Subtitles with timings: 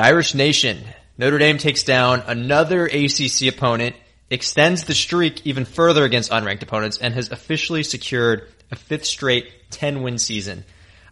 [0.00, 0.82] Irish Nation.
[1.18, 3.94] Notre Dame takes down another ACC opponent,
[4.30, 9.50] extends the streak even further against unranked opponents, and has officially secured a fifth straight
[9.70, 10.64] 10 win season.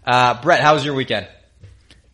[0.06, 1.28] Uh, Brett, how was your weekend?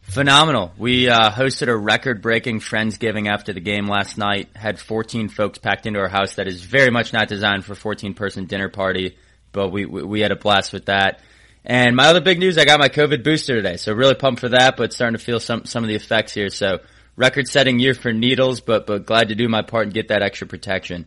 [0.03, 0.73] Phenomenal.
[0.77, 4.49] We uh, hosted a record-breaking Friendsgiving after the game last night.
[4.55, 6.35] Had 14 folks packed into our house.
[6.35, 9.17] That is very much not designed for 14-person dinner party,
[9.53, 11.21] but we, we we had a blast with that.
[11.65, 14.51] And my other big news, I got my COVID booster today, so really pumped for
[14.51, 14.77] that.
[14.77, 16.51] But starting to feel some some of the effects here.
[16.51, 16.81] So
[17.17, 20.47] record-setting year for needles, but but glad to do my part and get that extra
[20.47, 21.07] protection.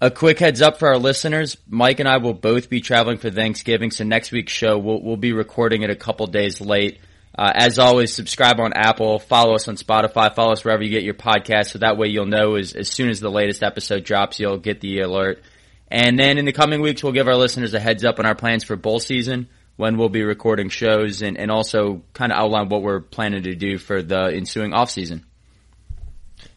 [0.00, 3.30] A quick heads up for our listeners: Mike and I will both be traveling for
[3.30, 7.00] Thanksgiving, so next week's show we'll we'll be recording it a couple days late.
[7.36, 11.04] Uh, as always, subscribe on Apple, follow us on Spotify, follow us wherever you get
[11.04, 14.40] your podcast, so that way you'll know as, as soon as the latest episode drops,
[14.40, 15.40] you'll get the alert.
[15.88, 18.34] And then in the coming weeks, we'll give our listeners a heads up on our
[18.34, 19.48] plans for bowl season,
[19.78, 23.54] when we'll be recording shows, and, and also kind of outline what we're planning to
[23.54, 25.24] do for the ensuing off season.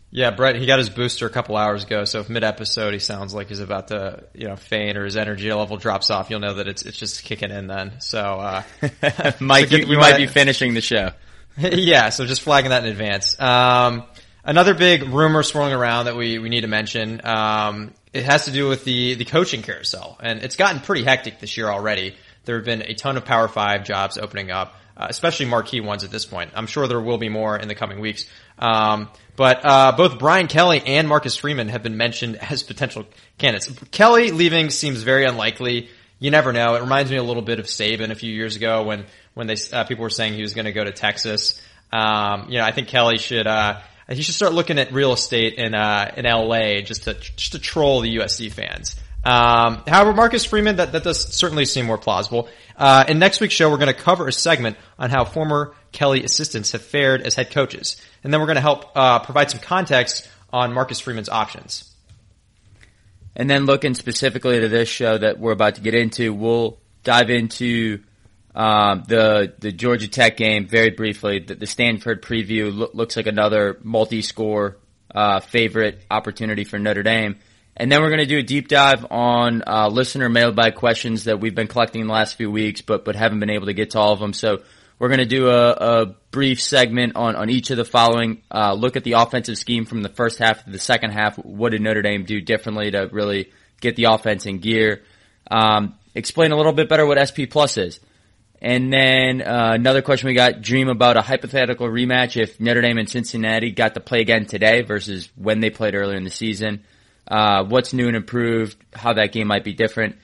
[0.10, 3.00] Yeah, Brett, he got his booster a couple hours ago, so if mid episode he
[3.00, 6.40] sounds like he's about to, you know, faint or his energy level drops off, you'll
[6.40, 8.02] know that it's it's just kicking in then.
[8.02, 8.64] So, uh,
[9.40, 11.12] Mike, so you, you might be finishing the show.
[11.58, 13.40] yeah, so just flagging that in advance.
[13.40, 14.04] Um,
[14.44, 18.52] another big rumor swirling around that we, we need to mention, um, it has to
[18.52, 22.16] do with the, the coaching carousel, and it's gotten pretty hectic this year already.
[22.46, 26.04] There have been a ton of Power Five jobs opening up uh, especially marquee ones
[26.04, 26.52] at this point.
[26.54, 28.28] I'm sure there will be more in the coming weeks.
[28.60, 33.06] Um, but uh, both Brian Kelly and Marcus Freeman have been mentioned as potential
[33.38, 33.72] candidates.
[33.90, 35.90] Kelly leaving seems very unlikely.
[36.20, 36.76] You never know.
[36.76, 39.56] It reminds me a little bit of Saban a few years ago when when they
[39.74, 41.60] uh, people were saying he was going to go to Texas.
[41.92, 45.56] Um, you know, I think Kelly should uh, he should start looking at real estate
[45.56, 48.98] in uh, in LA just to just to troll the USC fans.
[49.24, 52.50] Um, however, Marcus Freeman, that, that does certainly seem more plausible.
[52.76, 56.24] Uh, in next week's show, we're going to cover a segment on how former Kelly
[56.24, 58.02] assistants have fared as head coaches.
[58.24, 61.94] And then we're going to help uh, provide some context on Marcus Freeman's options.
[63.36, 67.30] And then looking specifically to this show that we're about to get into, we'll dive
[67.30, 68.02] into
[68.54, 71.40] um, the the Georgia Tech game very briefly.
[71.40, 74.78] The, the Stanford preview lo- looks like another multi-score
[75.16, 77.38] uh, favorite opportunity for Notre Dame.
[77.76, 81.40] And then we're going to do a deep dive on uh, listener mailbag questions that
[81.40, 83.92] we've been collecting in the last few weeks, but but haven't been able to get
[83.92, 84.34] to all of them.
[84.34, 84.62] So
[85.00, 88.42] we're going to do a, a, brief segment on, on each of the following.
[88.50, 91.38] Uh, look at the offensive scheme from the first half to the second half.
[91.38, 95.02] What did Notre Dame do differently to really get the offense in gear?
[95.50, 98.00] Um, explain a little bit better what SP Plus is.
[98.62, 103.00] And then uh, another question we got: Dream about a hypothetical rematch if Notre Dame
[103.00, 106.84] and Cincinnati got to play again today versus when they played earlier in the season
[107.32, 110.18] uh, what's new and improved, how that game might be different,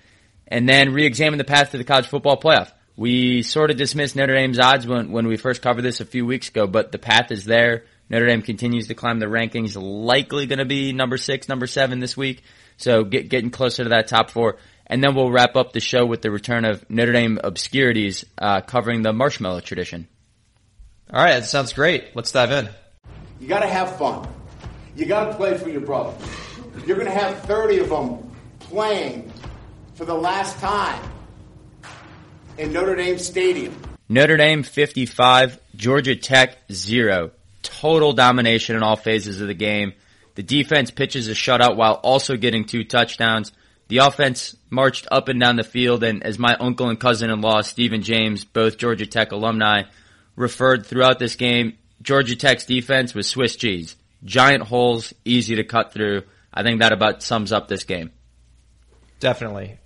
[0.45, 2.69] and then re-examine the path to the college football playoff.
[2.97, 6.25] We sort of dismissed Notre Dame's odds when, when we first covered this a few
[6.25, 7.85] weeks ago, but the path is there.
[8.09, 11.99] Notre Dame continues to climb the rankings, likely going to be number six, number seven
[11.99, 12.43] this week.
[12.75, 14.57] So get, getting closer to that top four.
[14.85, 18.61] And then we'll wrap up the show with the return of Notre Dame obscurities, uh,
[18.61, 20.07] covering the marshmallow tradition.
[21.13, 22.15] All right, that sounds great.
[22.15, 22.69] Let's dive in.
[23.39, 24.27] You got to have fun.
[24.95, 26.13] You got to play for your brother.
[26.85, 29.31] You're going to have 30 of them playing
[29.95, 31.01] for the last time
[32.57, 33.75] in Notre Dame Stadium.
[34.09, 37.31] Notre Dame 55, Georgia Tech 0.
[37.61, 39.93] Total domination in all phases of the game.
[40.35, 43.51] The defense pitches a shutout while also getting two touchdowns.
[43.89, 48.01] The offense marched up and down the field, and as my uncle and cousin-in-law, Stephen
[48.01, 49.83] James, both Georgia Tech alumni,
[50.35, 53.95] referred throughout this game, Georgia Tech's defense was Swiss cheese.
[54.23, 56.23] Giant holes, easy to cut through.
[56.57, 58.11] I think that about sums up this game.
[59.19, 59.77] Definitely.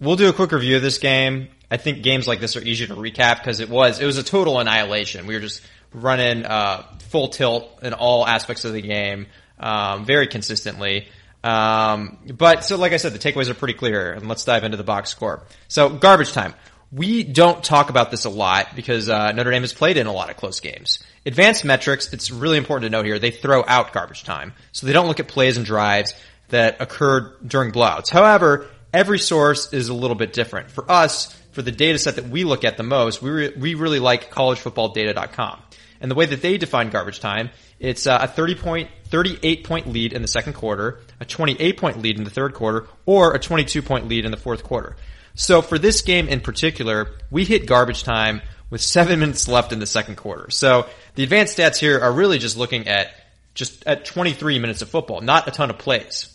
[0.00, 1.48] We'll do a quick review of this game.
[1.70, 4.22] I think games like this are easier to recap because it was it was a
[4.22, 5.26] total annihilation.
[5.26, 5.60] We were just
[5.92, 9.26] running uh, full tilt in all aspects of the game,
[9.58, 11.08] um, very consistently.
[11.42, 14.78] Um, but so, like I said, the takeaways are pretty clear, and let's dive into
[14.78, 15.42] the box score.
[15.68, 16.54] So, garbage time.
[16.94, 20.12] We don't talk about this a lot because uh, Notre Dame has played in a
[20.12, 21.02] lot of close games.
[21.26, 24.52] Advanced metrics, it's really important to note here, they throw out garbage time.
[24.70, 26.14] So they don't look at plays and drives
[26.50, 28.10] that occurred during blowouts.
[28.10, 30.70] However, every source is a little bit different.
[30.70, 33.74] For us, for the data set that we look at the most, we, re- we
[33.74, 35.62] really like collegefootballdata.com.
[36.00, 37.50] And the way that they define garbage time,
[37.80, 42.02] it's uh, a 30 point, 38 point lead in the second quarter, a 28 point
[42.02, 44.94] lead in the third quarter, or a 22 point lead in the fourth quarter.
[45.34, 49.78] So for this game in particular, we hit garbage time with seven minutes left in
[49.78, 50.50] the second quarter.
[50.50, 53.14] So the advanced stats here are really just looking at
[53.54, 56.30] just at 23 minutes of football, not a ton of plays.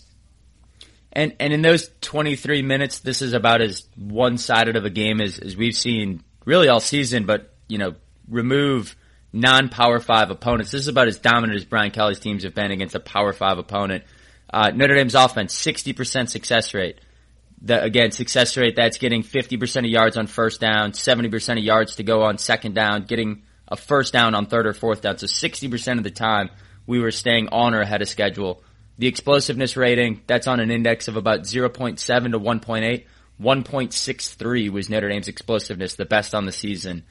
[1.12, 5.22] And and in those 23 minutes, this is about as one sided of a game
[5.22, 7.26] as, as we've seen really all season.
[7.26, 7.96] But you know,
[8.28, 8.96] remove
[9.34, 10.72] non-power five opponents.
[10.72, 13.58] This is about as dominant as Brian Kelly's teams have been against a power five
[13.58, 14.04] opponent.
[14.52, 17.00] Uh, Notre Dame's offense, 60% success rate.
[17.62, 21.98] The, again, success rate, that's getting 50% of yards on first down, 70% of yards
[21.98, 25.18] to go on second down, getting a first down on third or fourth down.
[25.18, 26.50] So 60% of the time
[26.88, 28.64] we were staying on or ahead of schedule.
[28.98, 31.98] The explosiveness rating, that's on an index of about 0.7
[32.32, 33.06] to 1.8.
[33.42, 37.04] 1.63 was Notre Dame's explosiveness, the best on the season.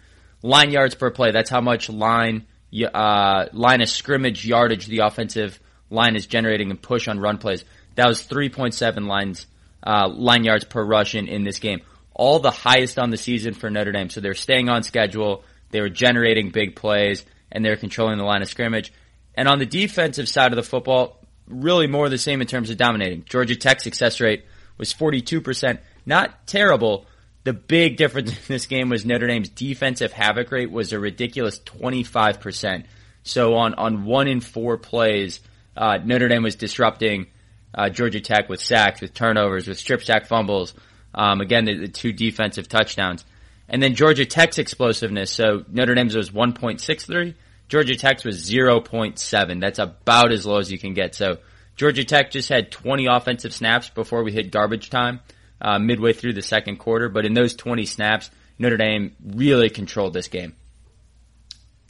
[0.43, 2.47] Line yards per play, that's how much line,
[2.93, 5.59] uh, line of scrimmage yardage the offensive
[5.91, 7.65] line is generating and push on run plays.
[7.94, 9.47] That was 3.7 lines,
[9.83, 11.81] uh, line yards per rush in, in this game.
[12.15, 14.11] All the highest on the season for Notre Dame.
[14.11, 15.45] So they're staying on schedule.
[15.71, 18.93] They were generating big plays and they're controlling the line of scrimmage.
[19.35, 22.77] And on the defensive side of the football, really more the same in terms of
[22.77, 23.25] dominating.
[23.25, 24.45] Georgia Tech's success rate
[24.77, 25.79] was 42%.
[26.07, 27.07] Not terrible.
[27.45, 31.61] The big difference in this game was Notre Dame's defensive havoc rate was a ridiculous
[31.61, 32.85] 25%.
[33.23, 35.41] So on, on one in four plays,
[35.77, 37.27] uh, Notre Dame was disrupting
[37.75, 40.75] uh, Georgia Tech with sacks, with turnovers, with strip sack fumbles.
[41.15, 43.25] Um, again, the, the, two defensive touchdowns.
[43.69, 45.31] And then Georgia Tech's explosiveness.
[45.31, 47.35] So Notre Dame's was 1.63.
[47.69, 49.61] Georgia Tech's was 0.7.
[49.61, 51.15] That's about as low as you can get.
[51.15, 51.38] So
[51.76, 55.20] Georgia Tech just had 20 offensive snaps before we hit garbage time,
[55.61, 57.09] uh, midway through the second quarter.
[57.09, 60.55] But in those 20 snaps, Notre Dame really controlled this game.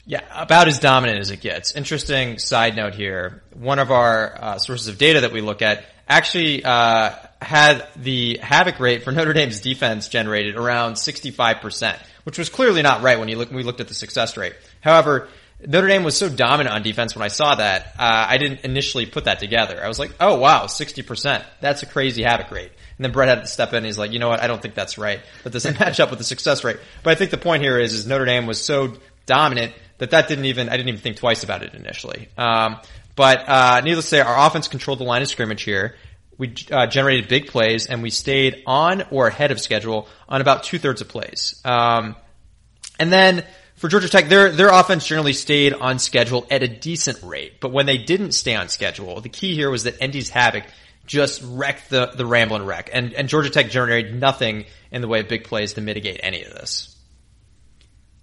[0.09, 1.75] Yeah, about as dominant as it gets.
[1.75, 3.43] Interesting side note here.
[3.53, 8.39] One of our uh, sources of data that we look at actually uh, had the
[8.41, 13.29] havoc rate for Notre Dame's defense generated around 65%, which was clearly not right when
[13.29, 14.55] you look, when we looked at the success rate.
[14.81, 15.27] However,
[15.63, 19.05] Notre Dame was so dominant on defense when I saw that, uh, I didn't initially
[19.05, 19.83] put that together.
[19.83, 21.45] I was like, oh wow, 60%.
[21.61, 22.71] That's a crazy havoc rate.
[22.97, 24.61] And then Brett had to step in and he's like, you know what, I don't
[24.61, 25.19] think that's right.
[25.43, 26.77] That doesn't match up with the success rate.
[27.03, 28.95] But I think the point here is, is Notre Dame was so
[29.29, 32.27] dominant that that didn't even I didn't even think twice about it initially.
[32.37, 32.79] Um,
[33.15, 35.95] but uh, needless to say, our offense controlled the line of scrimmage here.
[36.37, 40.63] We uh, generated big plays and we stayed on or ahead of schedule on about
[40.63, 41.61] two thirds of plays.
[41.65, 42.15] Um,
[42.97, 43.45] and then
[43.75, 47.59] for Georgia Tech, their their offense generally stayed on schedule at a decent rate.
[47.59, 50.63] But when they didn't stay on schedule, the key here was that ND's havoc
[51.05, 55.19] just wrecked the the Ramblin' Wreck, and and Georgia Tech generated nothing in the way
[55.19, 56.95] of big plays to mitigate any of this.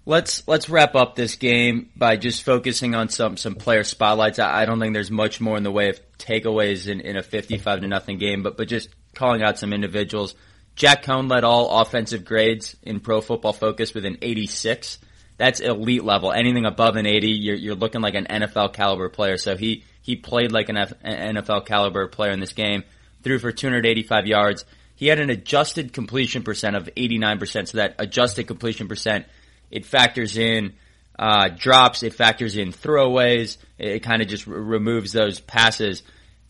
[0.07, 4.39] Let's let's wrap up this game by just focusing on some some player spotlights.
[4.39, 7.21] I, I don't think there's much more in the way of takeaways in, in a
[7.21, 10.33] 55 to nothing game, but but just calling out some individuals.
[10.77, 14.99] Jack Coan led all offensive grades in Pro Football Focus with an 86.
[15.35, 16.31] That's elite level.
[16.31, 19.35] Anything above an 80, you're, you're looking like an NFL caliber player.
[19.35, 22.85] So he he played like an F, NFL caliber player in this game.
[23.23, 24.63] Threw for 285 yards.
[24.95, 27.67] He had an adjusted completion percent of 89%.
[27.67, 29.25] So that adjusted completion percent
[29.71, 30.73] it factors in
[31.17, 32.03] uh, drops.
[32.03, 33.57] It factors in throwaways.
[33.77, 36.03] It, it kind of just r- removes those passes.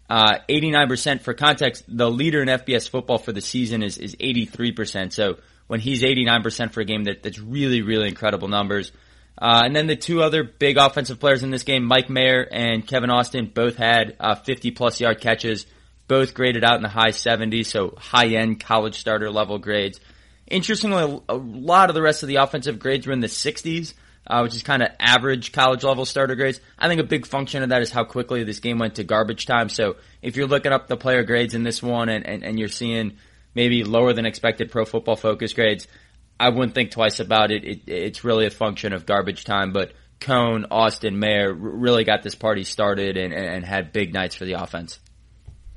[0.10, 5.12] Uh, 89% for context, the leader in FBS football for the season is, is 83%.
[5.12, 5.38] So
[5.68, 8.92] when he's 89% for a game, that, that's really, really incredible numbers.
[9.40, 12.88] Uh, and then the two other big offensive players in this game, Mike Mayer and
[12.88, 15.68] Kevin Austin, both had uh, 50 plus yard catches,
[16.08, 20.00] both graded out in the high 70s, so high end college starter level grades.
[20.48, 23.94] Interestingly, a lot of the rest of the offensive grades were in the 60s,
[24.26, 26.60] uh, which is kind of average college level starter grades.
[26.78, 29.46] I think a big function of that is how quickly this game went to garbage
[29.46, 29.70] time.
[29.70, 32.70] So if you're looking up the player grades in this one and, and, and you're
[32.70, 33.18] seeing
[33.56, 35.88] maybe lower than expected pro football focus grades,
[36.40, 37.64] I wouldn't think twice about it.
[37.64, 42.36] it it's really a function of garbage time, but Coan, Austin, Mayer really got this
[42.36, 45.00] party started and, and had big nights for the offense.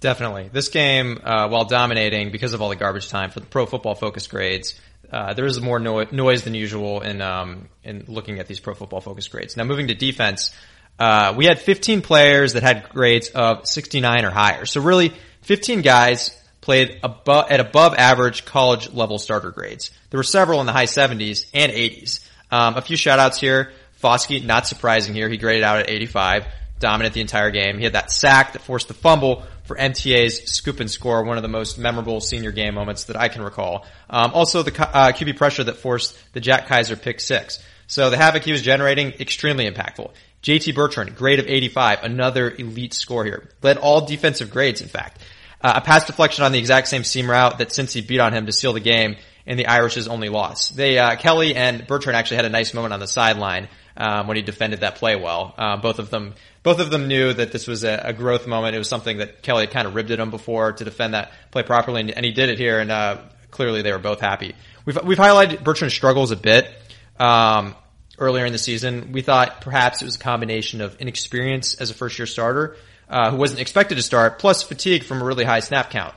[0.00, 0.48] Definitely.
[0.50, 3.94] This game, uh, while dominating because of all the garbage time for the pro football
[3.94, 4.74] focus grades,
[5.12, 8.74] uh, there is more no- noise than usual in um, in looking at these pro
[8.74, 9.56] football focus grades.
[9.56, 10.52] Now, moving to defense,
[10.98, 14.66] uh, we had 15 players that had grades of 69 or higher.
[14.66, 19.90] So really, 15 guys played at above average college level starter grades.
[20.10, 22.20] There were several in the high 70s and 80s.
[22.50, 23.72] Um, a few shout outs here.
[24.02, 26.46] Foskey, not surprising here, he graded out at 85,
[26.78, 27.78] dominant the entire game.
[27.78, 31.44] He had that sack that forced the fumble, for MTA's scoop and score, one of
[31.44, 33.86] the most memorable senior game moments that I can recall.
[34.08, 37.62] Um, also, the uh, QB pressure that forced the Jack Kiser pick six.
[37.86, 40.10] So the havoc he was generating, extremely impactful.
[40.42, 43.48] JD Bertrand, grade of 85, another elite score here.
[43.62, 45.22] Led all defensive grades, in fact.
[45.60, 48.46] Uh, a pass deflection on the exact same seam route that Cincy beat on him
[48.46, 49.14] to seal the game
[49.46, 50.70] in the Irish's only loss.
[50.70, 53.68] They, uh, Kelly and Bertrand actually had a nice moment on the sideline
[54.00, 55.54] um, when he defended that play well.
[55.58, 58.74] Uh, both of them, both of them knew that this was a, a, growth moment.
[58.74, 61.32] It was something that Kelly had kind of ribbed at him before to defend that
[61.50, 62.80] play properly, and, and he did it here.
[62.80, 63.18] And uh,
[63.50, 64.54] clearly, they were both happy.
[64.86, 66.70] We've we've highlighted Bertrand's struggles a bit
[67.18, 67.76] um,
[68.18, 69.12] earlier in the season.
[69.12, 72.78] We thought perhaps it was a combination of inexperience as a first year starter,
[73.10, 76.14] uh, who wasn't expected to start, plus fatigue from a really high snap count.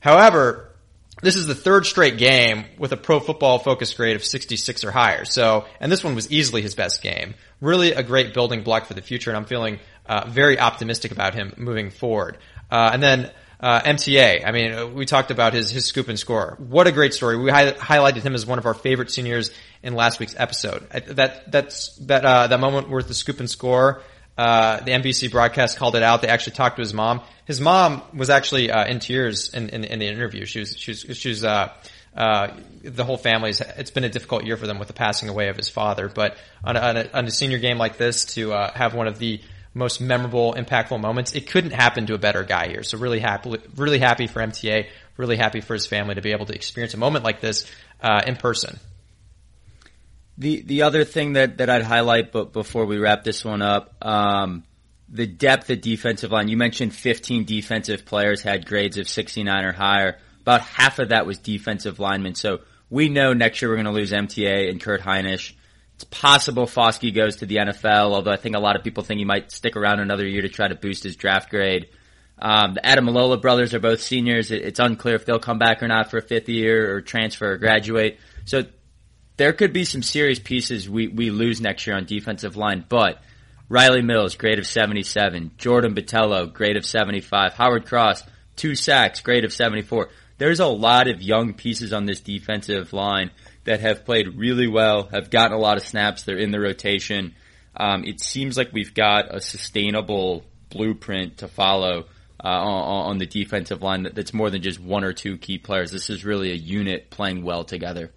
[0.00, 0.65] However,
[1.22, 4.90] this is the third straight game with a pro football focus grade of 66 or
[4.90, 5.24] higher.
[5.24, 7.34] So, and this one was easily his best game.
[7.60, 11.34] Really a great building block for the future, and I'm feeling uh, very optimistic about
[11.34, 12.36] him moving forward.
[12.70, 13.30] Uh, and then
[13.60, 14.46] uh, MTA.
[14.46, 16.56] I mean, we talked about his his scoop and score.
[16.58, 17.38] What a great story.
[17.38, 19.50] We hi- highlighted him as one of our favorite seniors
[19.82, 20.88] in last week's episode.
[20.90, 24.02] That that's that uh, that moment worth the scoop and score.
[24.36, 26.20] Uh, the NBC broadcast called it out.
[26.20, 27.22] They actually talked to his mom.
[27.46, 30.44] His mom was actually uh, in tears in, in, in, the interview.
[30.44, 31.72] She was she was she was uh,
[32.14, 32.48] uh,
[32.82, 33.60] the whole family's.
[33.60, 36.08] It's been a difficult year for them with the passing away of his father.
[36.08, 39.06] But on a, on a, on a senior game like this, to uh, have one
[39.06, 39.40] of the
[39.72, 41.34] most memorable, impactful moments.
[41.34, 42.82] It couldn't happen to a better guy here.
[42.82, 44.88] So really happy, really happy for MTA.
[45.18, 47.70] Really happy for his family to be able to experience a moment like this
[48.02, 48.78] uh, in person.
[50.38, 53.94] The the other thing that, that I'd highlight, but before we wrap this one up,
[54.04, 54.64] um,
[55.08, 56.48] the depth at defensive line.
[56.48, 60.18] You mentioned 15 defensive players had grades of 69 or higher.
[60.40, 62.34] About half of that was defensive linemen.
[62.34, 65.52] So we know next year we're going to lose MTA and Kurt Hinish.
[65.94, 69.18] It's possible Foskey goes to the NFL, although I think a lot of people think
[69.18, 71.88] he might stick around another year to try to boost his draft grade.
[72.38, 74.50] Um, the Ademilola brothers are both seniors.
[74.50, 77.56] it's unclear if they'll come back or not for a fifth year or transfer or
[77.56, 78.18] graduate.
[78.44, 78.64] So
[79.36, 83.20] there could be some serious pieces we, we lose next year on defensive line, but
[83.70, 85.52] Rylie Mills, grade of 77.
[85.58, 87.54] Jordan Botelho, grade of 75.
[87.54, 88.22] Howard Cross,
[88.54, 90.08] two sacks, grade of 74.
[90.38, 93.30] There's a lot of young pieces on this defensive line
[93.64, 96.22] that have played really well, have gotten a lot of snaps.
[96.22, 97.34] They're in the rotation.
[97.76, 102.06] Um, it seems like we've got a sustainable blueprint to follow
[102.42, 105.58] uh, on, on, the defensive line that, that's more than just one or two key
[105.58, 105.90] players.
[105.90, 108.12] This is really a unit playing well together.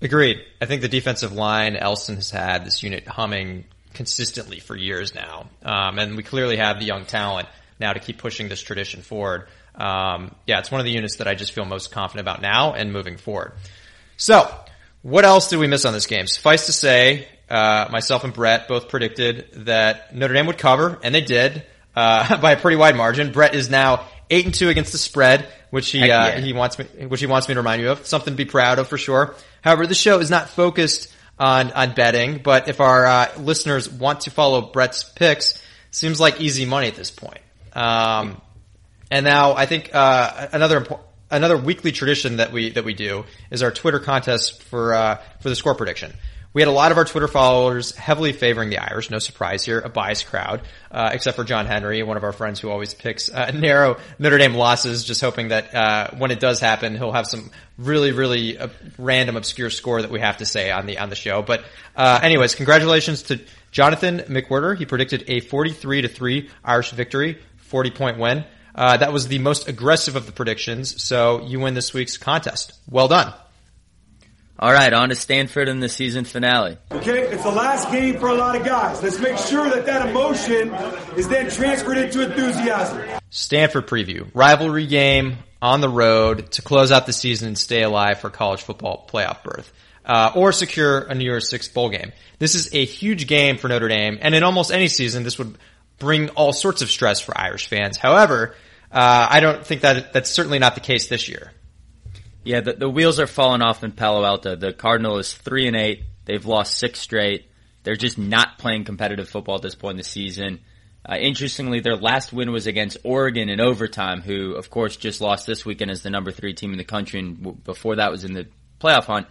[0.00, 0.42] Agreed.
[0.60, 5.48] I think the defensive line, Elston has had this unit humming consistently for years now.
[5.62, 7.48] Um, and we clearly have the young talent
[7.80, 9.48] now to keep pushing this tradition forward.
[9.74, 12.74] Um, yeah, it's one of the units that I just feel most confident about now
[12.74, 13.52] and moving forward.
[14.16, 14.50] So,
[15.02, 16.26] what else did we miss on this game?
[16.26, 21.14] Suffice to say, uh, myself and Brett both predicted that Notre Dame would cover, and
[21.14, 23.32] they did uh, by a pretty wide margin.
[23.32, 26.38] Brett is now eight and two against the spread, which he uh, yeah.
[26.38, 28.06] he wants me which he wants me to remind you of.
[28.06, 29.34] Something to be proud of for sure.
[29.60, 34.22] However, the show is not focused on on betting, but if our uh, listeners want
[34.22, 37.42] to follow Brett's picks, seems like easy money at this point.
[37.74, 38.40] Um,
[39.10, 40.86] and now I think uh, another
[41.30, 45.50] another weekly tradition that we that we do is our Twitter contest for uh, for
[45.50, 46.14] the score prediction.
[46.56, 49.10] We had a lot of our Twitter followers heavily favoring the Irish.
[49.10, 52.60] No surprise here, a biased crowd, uh, except for John Henry, one of our friends
[52.60, 56.58] who always picks uh, narrow Notre Dame losses, just hoping that uh, when it does
[56.58, 60.70] happen, he'll have some really, really uh, random, obscure score that we have to say
[60.70, 61.42] on the on the show.
[61.42, 61.62] But
[61.94, 63.38] uh, anyways, congratulations to
[63.70, 64.78] Jonathan McWhirter.
[64.78, 68.46] He predicted a 43 to three Irish victory, 40 point win.
[68.74, 72.72] Uh, that was the most aggressive of the predictions, so you win this week's contest.
[72.88, 73.34] Well done.
[74.58, 76.78] All right, on to Stanford in the season finale.
[76.90, 79.02] Okay, it's the last game for a lot of guys.
[79.02, 80.72] Let's make sure that that emotion
[81.14, 83.02] is then transferred into enthusiasm.
[83.28, 84.30] Stanford preview.
[84.32, 88.62] Rivalry game on the road to close out the season and stay alive for college
[88.62, 89.70] football playoff berth.
[90.06, 92.12] Uh, or secure a New Year's Six bowl game.
[92.38, 95.58] This is a huge game for Notre Dame, and in almost any season, this would
[95.98, 97.96] bring all sorts of stress for Irish fans.
[97.96, 98.54] However,
[98.92, 101.52] uh, I don't think that that's certainly not the case this year.
[102.46, 104.54] Yeah, the, the wheels are falling off in Palo Alto.
[104.54, 106.04] The Cardinal is three and eight.
[106.26, 107.50] They've lost six straight.
[107.82, 110.60] They're just not playing competitive football at this point in the season.
[111.04, 115.46] Uh, interestingly, their last win was against Oregon in overtime, who, of course, just lost
[115.46, 118.24] this weekend as the number three team in the country, and w- before that was
[118.24, 118.46] in the
[118.80, 119.26] playoff hunt.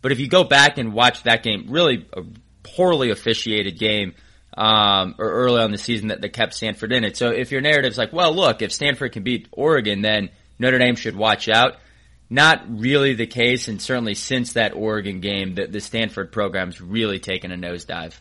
[0.00, 2.22] But if you go back and watch that game, really a
[2.62, 4.14] poorly officiated game
[4.56, 7.16] um, or early on the season that, kept Stanford in it.
[7.16, 10.94] So if your narrative's like, well, look, if Stanford can beat Oregon, then Notre Dame
[10.96, 11.76] should watch out.
[12.32, 17.18] Not really the case, and certainly since that Oregon game, the, the Stanford program's really
[17.18, 18.14] taken a nosedive.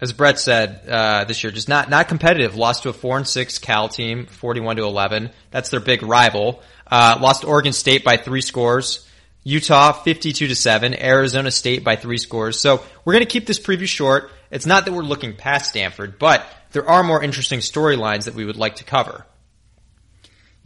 [0.00, 2.54] As Brett said, uh, this year just not not competitive.
[2.54, 5.30] Lost to a four and six Cal team, forty-one to eleven.
[5.50, 6.62] That's their big rival.
[6.86, 9.04] Uh, lost Oregon State by three scores.
[9.44, 12.60] Utah 52 to 7, Arizona State by 3 scores.
[12.60, 14.30] So, we're going to keep this preview short.
[14.50, 18.44] It's not that we're looking past Stanford, but there are more interesting storylines that we
[18.44, 19.24] would like to cover.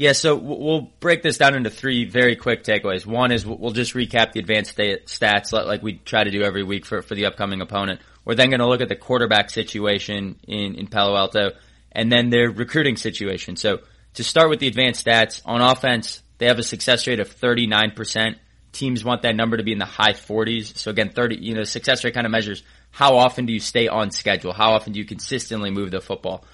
[0.02, 3.06] Yeah, so we'll break this down into three very quick takeaways.
[3.06, 6.86] One is we'll just recap the advanced stats like we try to do every week
[6.86, 8.00] for, for the upcoming opponent.
[8.24, 11.52] We're then going to look at the quarterback situation in, in Palo Alto
[11.92, 13.54] and then their recruiting situation.
[13.54, 13.78] So
[14.14, 18.34] to start with the advanced stats, on offense, they have a success rate of 39%.
[18.72, 20.76] teams want that number to be in the high 40s.
[20.78, 23.88] So again, 30, you know, success rate kind of measures how often do you stay
[23.88, 24.52] on schedule?
[24.52, 26.44] How often do you consistently move the football?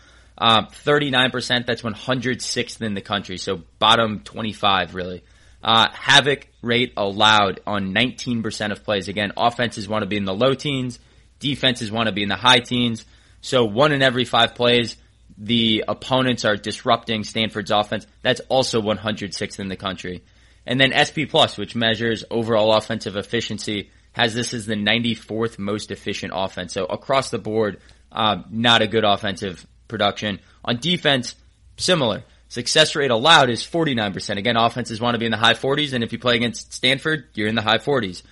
[0.40, 3.38] Um, 39%, that's 106th in the country.
[3.38, 5.24] So bottom 25 really.
[5.62, 9.08] Uh, havoc rate allowed on 19% of plays.
[9.08, 11.00] Again, offenses want to be in the low teens.
[11.40, 13.04] Defenses want to be in the high teens.
[13.40, 14.96] So one in every five plays,
[15.36, 18.06] the opponents are disrupting Stanford's offense.
[18.22, 20.22] That's also 106th in the country.
[20.64, 25.90] And then SP Plus, which measures overall offensive efficiency, has this as the 94th most
[25.90, 26.72] efficient offense.
[26.72, 27.80] So across the board,
[28.12, 30.38] um, not a good offensive production.
[30.64, 31.34] On defense,
[31.76, 32.24] similar.
[32.48, 34.38] Success rate allowed is 49%.
[34.38, 37.26] Again, offenses want to be in the high 40s, and if you play against Stanford,
[37.34, 38.22] you're in the high 40s.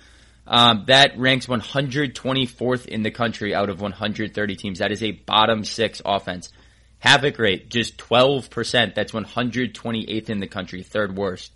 [0.46, 4.78] Um, that ranks 124th in the country out of 130 teams.
[4.78, 6.50] That is a bottom six offense.
[6.98, 8.94] Havoc rate, just 12%.
[8.94, 11.52] That's 128th in the country, third worst.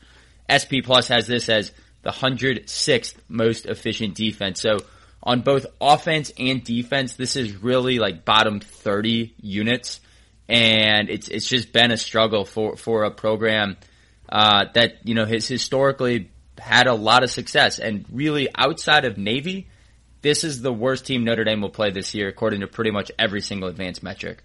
[0.51, 4.61] SP Plus has this as the 106th most efficient defense.
[4.61, 4.79] So
[5.23, 10.01] on both offense and defense, this is really like bottom 30 units.
[10.49, 13.77] And it's, it's just been a struggle for, for a program,
[14.29, 19.17] uh, that, you know, has historically had a lot of success and really outside of
[19.17, 19.69] Navy,
[20.23, 23.11] this is the worst team Notre Dame will play this year according to pretty much
[23.19, 24.43] every single advanced metric.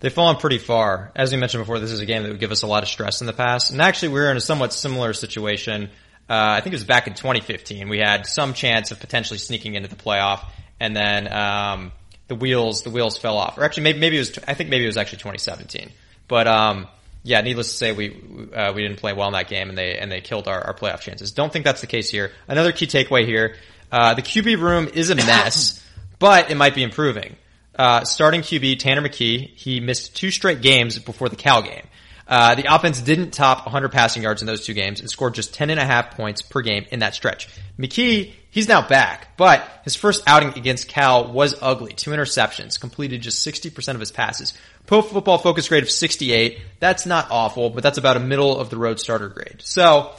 [0.00, 1.12] They've fallen pretty far.
[1.16, 2.88] As we mentioned before, this is a game that would give us a lot of
[2.90, 3.70] stress in the past.
[3.70, 5.90] And actually, we were in a somewhat similar situation.
[6.28, 7.88] Uh, I think it was back in 2015.
[7.88, 10.44] We had some chance of potentially sneaking into the playoff,
[10.80, 11.92] and then um,
[12.28, 13.58] the wheels the wheels fell off.
[13.58, 15.90] Or actually, maybe maybe it was I think maybe it was actually 2017.
[16.26, 16.88] But um,
[17.22, 18.10] yeah, needless to say, we
[18.54, 20.74] uh, we didn't play well in that game, and they and they killed our, our
[20.74, 21.32] playoff chances.
[21.32, 22.32] Don't think that's the case here.
[22.48, 23.56] Another key takeaway here:
[23.92, 25.84] uh, the QB room is a mess,
[26.18, 27.36] but it might be improving.
[27.76, 31.86] Uh, starting QB Tanner McKee, he missed two straight games before the Cal game.
[32.26, 35.52] Uh, the offense didn't top 100 passing yards in those two games and scored just
[35.54, 37.48] 10 and a half points per game in that stretch.
[37.78, 41.92] McKee, he's now back, but his first outing against Cal was ugly.
[41.92, 44.54] Two interceptions, completed just 60% of his passes.
[44.86, 46.60] Pro football focus grade of 68.
[46.80, 49.60] That's not awful, but that's about a middle of the road starter grade.
[49.62, 50.14] So,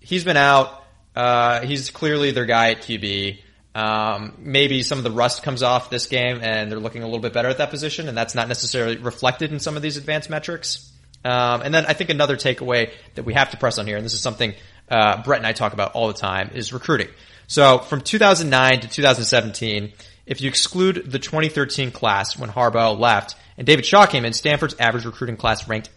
[0.00, 0.82] he's been out.
[1.14, 3.38] Uh, he's clearly their guy at QB.
[3.74, 7.20] Um, maybe some of the rust comes off this game and they're looking a little
[7.20, 10.28] bit better at that position and that's not necessarily reflected in some of these advanced
[10.28, 10.89] metrics.
[11.24, 14.04] Um, and then I think another takeaway that we have to press on here, and
[14.04, 14.54] this is something
[14.90, 17.08] uh, Brett and I talk about all the time, is recruiting.
[17.46, 19.92] So from 2009 to 2017,
[20.26, 24.76] if you exclude the 2013 class when Harbaugh left and David Shaw came in, Stanford's
[24.78, 25.90] average recruiting class ranked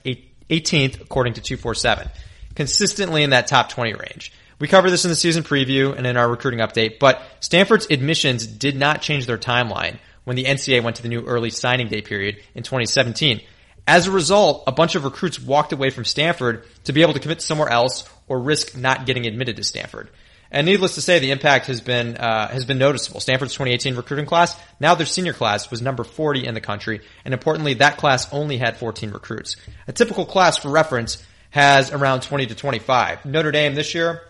[0.50, 2.10] 18th according to 247,
[2.56, 4.34] consistently in that top 20 range.
[4.60, 8.48] We cover this in the season preview and in our recruiting update, but Stanford's admissions
[8.48, 12.02] did not change their timeline when the NCAA went to the new early signing day
[12.02, 13.42] period in 2017.
[13.88, 17.20] As a result, a bunch of recruits walked away from Stanford to be able to
[17.20, 20.10] commit somewhere else or risk not getting admitted to Stanford.
[20.52, 23.20] And needless to say, the impact has been uh, has been noticeable.
[23.20, 27.34] Stanford's 2018 recruiting class, now their senior class, was number 40 in the country, and
[27.34, 29.56] importantly, that class only had 14 recruits.
[29.88, 33.26] A typical class, for reference, has around 20 to 25.
[33.26, 34.22] Notre Dame this year,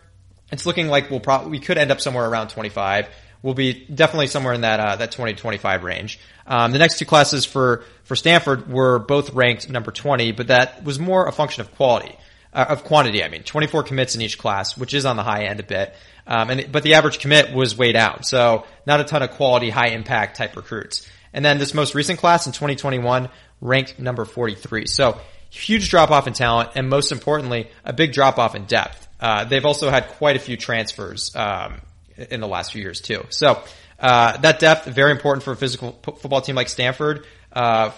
[0.50, 3.10] it's looking like we'll probably we could end up somewhere around 25
[3.44, 6.20] will be definitely somewhere in that uh, that 20 to 25 range.
[6.48, 10.84] Um, the next two classes for for Stanford were both ranked number 20, but that
[10.84, 12.18] was more a function of quality.
[12.52, 15.46] Uh, of quantity, I mean, 24 commits in each class, which is on the high
[15.46, 15.94] end a bit.
[16.28, 19.70] Um, and but the average commit was way down, so not a ton of quality,
[19.70, 21.08] high impact type recruits.
[21.34, 23.30] And then this most recent class in 2021
[23.60, 24.86] ranked number 43.
[24.86, 29.08] So huge drop off in talent, and most importantly, a big drop off in depth.
[29.20, 31.82] Uh, they've also had quite a few transfers um,
[32.18, 33.26] in the last few years too.
[33.30, 33.62] So
[34.00, 37.26] uh, that depth very important for a physical p- football team like Stanford.
[37.52, 37.92] Uh,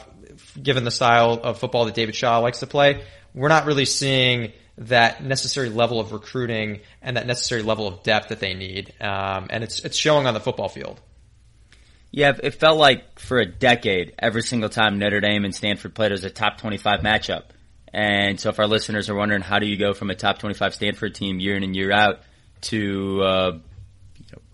[0.61, 4.51] given the style of football that David Shaw likes to play, we're not really seeing
[4.77, 9.47] that necessary level of recruiting and that necessary level of depth that they need, um,
[9.49, 10.99] and it's it's showing on the football field.
[12.11, 16.11] Yeah, it felt like for a decade, every single time Notre Dame and Stanford played,
[16.11, 17.43] it was a top 25 matchup.
[17.93, 20.75] And so if our listeners are wondering how do you go from a top 25
[20.75, 22.19] Stanford team year in and year out
[22.61, 23.57] to uh,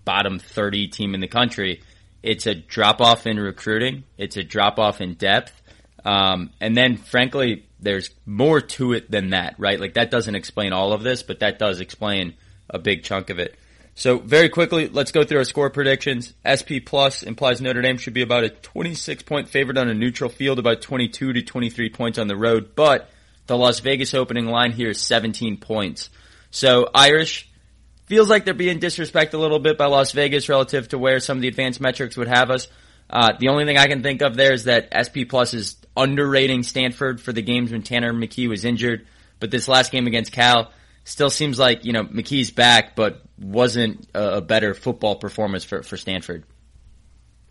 [0.06, 1.82] bottom 30 team in the country.
[2.24, 4.04] It's a drop off in recruiting.
[4.18, 5.62] It's a drop off in depth.
[6.04, 9.80] Um, and then frankly, there's more to it than that, right?
[9.80, 12.36] Like that doesn't explain all of this, but that does explain
[12.70, 13.56] a big chunk of it.
[13.94, 16.34] So very quickly, let's go through our score predictions.
[16.48, 20.30] SP plus implies Notre Dame should be about a 26 point favorite on a neutral
[20.30, 23.10] field, about 22 to 23 points on the road, but
[23.48, 26.10] the Las Vegas opening line here is 17 points.
[26.52, 27.51] So Irish,
[28.12, 31.38] feels like they're being disrespected a little bit by Las Vegas relative to where some
[31.38, 32.68] of the advanced metrics would have us.
[33.10, 36.64] Uh, the only thing I can think of there is that SP Plus is underrating
[36.64, 39.08] Stanford for the games when Tanner McKee was injured.
[39.40, 40.74] But this last game against Cal,
[41.06, 45.82] still seems like you know McKee's back, but wasn't a, a better football performance for
[45.82, 46.44] for Stanford.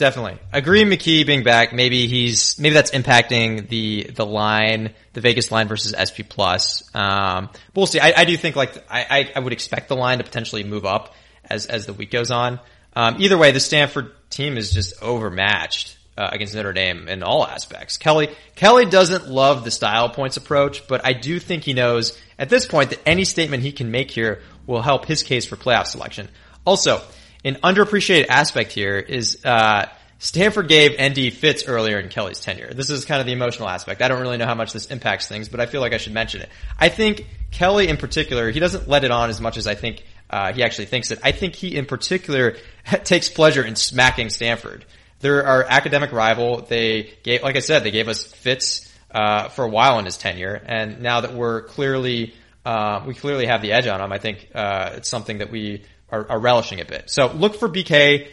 [0.01, 0.85] Definitely agree.
[0.85, 5.93] McKee being back, maybe he's maybe that's impacting the the line, the Vegas line versus
[5.93, 6.83] SP plus.
[6.95, 8.01] Um, but we'll see.
[8.01, 11.15] I, I do think like I, I would expect the line to potentially move up
[11.45, 12.61] as as the week goes on.
[12.97, 17.47] Um, either way, the Stanford team is just overmatched uh, against Notre Dame in all
[17.47, 17.99] aspects.
[17.99, 22.49] Kelly Kelly doesn't love the style points approach, but I do think he knows at
[22.49, 25.89] this point that any statement he can make here will help his case for playoff
[25.89, 26.31] selection.
[26.65, 27.03] Also,
[27.45, 29.87] an underappreciated aspect here is uh,
[30.19, 32.73] Stanford gave ND fits earlier in Kelly's tenure.
[32.75, 34.03] This is kind of the emotional aspect.
[34.03, 36.13] I don't really know how much this impacts things, but I feel like I should
[36.13, 36.51] mention it.
[36.79, 40.05] I think Kelly in particular, he doesn't let it on as much as I think
[40.29, 41.21] uh, he actually thinks it.
[41.23, 42.57] I think he in particular
[43.05, 44.85] takes pleasure in smacking Stanford.
[45.21, 46.63] They're our academic rival.
[46.63, 50.17] They gave, like I said, they gave us fits uh, for a while in his
[50.17, 54.19] tenure, and now that we're clearly uh, we clearly have the edge on him, I
[54.19, 57.11] think uh, it's something that we are, are, relishing a bit.
[57.11, 58.29] So look for BK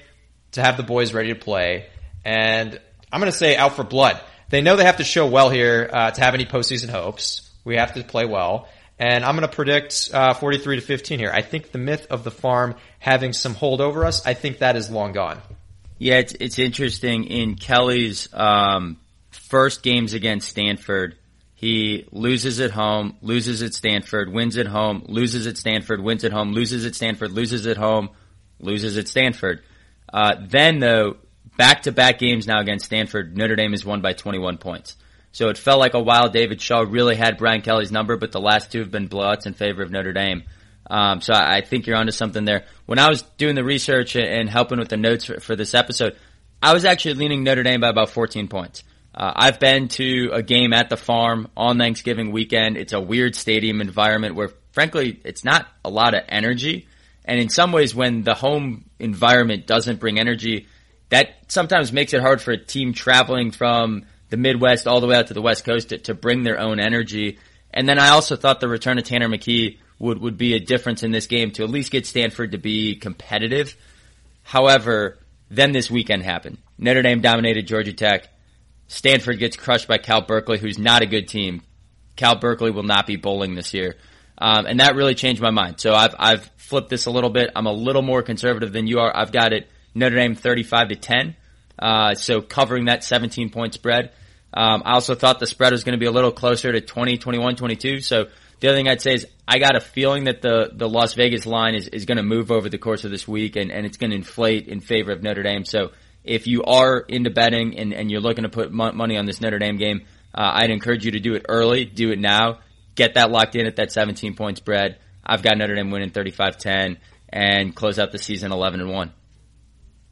[0.54, 1.88] to have the boys ready to play,
[2.26, 2.80] and
[3.12, 4.22] I'm going to say out for blood.
[4.50, 7.50] They know they have to show well here uh, to have any postseason hopes.
[7.64, 8.68] We have to play well.
[9.00, 11.32] And I'm going to predict uh, 43 to 15 here.
[11.32, 14.76] I think the myth of the farm having some hold over us, I think that
[14.76, 15.40] is long gone.
[16.00, 17.26] Yeah, it's, it's interesting.
[17.26, 18.98] In Kelly's um,
[19.30, 21.16] first games against Stanford,
[21.58, 26.32] he loses at home, loses at Stanford, wins at home, loses at Stanford, wins at
[26.32, 28.12] home, loses at Stanford, loses at home,
[28.60, 29.64] loses at Stanford.
[30.14, 31.18] Uh, then, though,
[31.58, 34.98] back to back games now against Stanford, Notre Dame is won by 21 points.
[35.32, 38.40] So it felt like a while David Shaw really had Brian Kelly's number, but the
[38.40, 40.44] last two have been blowouts in favor of Notre Dame.
[40.88, 42.66] Um, so I, I, think you're onto something there.
[42.86, 46.16] When I was doing the research and helping with the notes for, for this episode,
[46.62, 48.84] I was actually leaning Notre Dame by about 14 points.
[49.18, 52.78] Uh, I've been to a game at the farm on Thanksgiving weekend.
[52.78, 56.88] It's a weird stadium environment where, frankly, it's not a lot of energy.
[57.26, 60.68] And in some ways, when the home environment doesn't bring energy,
[61.10, 65.16] that sometimes makes it hard for a team traveling from the Midwest all the way
[65.16, 67.40] out to the West Coast to, to bring their own energy.
[67.74, 71.02] And then I also thought the return of Tanner McKee would, would be a difference
[71.02, 73.76] in this game to at least get Stanford to be competitive.
[74.44, 75.18] However,
[75.50, 76.60] then this weekend happened.
[76.78, 78.30] Notre Dame dominated Georgia Tech.
[78.88, 81.62] Stanford gets crushed by Cal Berkeley, who's not a good team.
[82.16, 83.96] Cal Berkeley will not be bowling this year.
[84.38, 85.80] Um, and that really changed my mind.
[85.80, 87.52] So I've, I've flipped this a little bit.
[87.56, 89.16] I'm a little more conservative than you are.
[89.16, 91.36] I've got it Notre Dame 35 to 10.
[91.80, 94.12] Uh, so covering that 17 point spread.
[94.54, 97.18] Um, I also thought the spread was going to be a little closer to 20,
[97.18, 98.00] 21, 22.
[98.00, 98.28] So
[98.60, 101.46] the other thing I'd say is I got a feeling that the, the Las Vegas
[101.46, 103.98] line is, is going to move over the course of this week and, and it's
[103.98, 105.66] going to inflate in favor of Notre Dame.
[105.66, 105.92] So
[106.28, 109.60] if you are into betting and, and you're looking to put money on this Notre
[109.60, 112.60] Dame game, uh, I'd encourage you to do it early, do it now,
[112.96, 115.00] get that locked in at that 17 point spread.
[115.26, 116.98] I've got Notre Dame winning 35-10
[117.30, 119.14] and close out the season 11 and 1.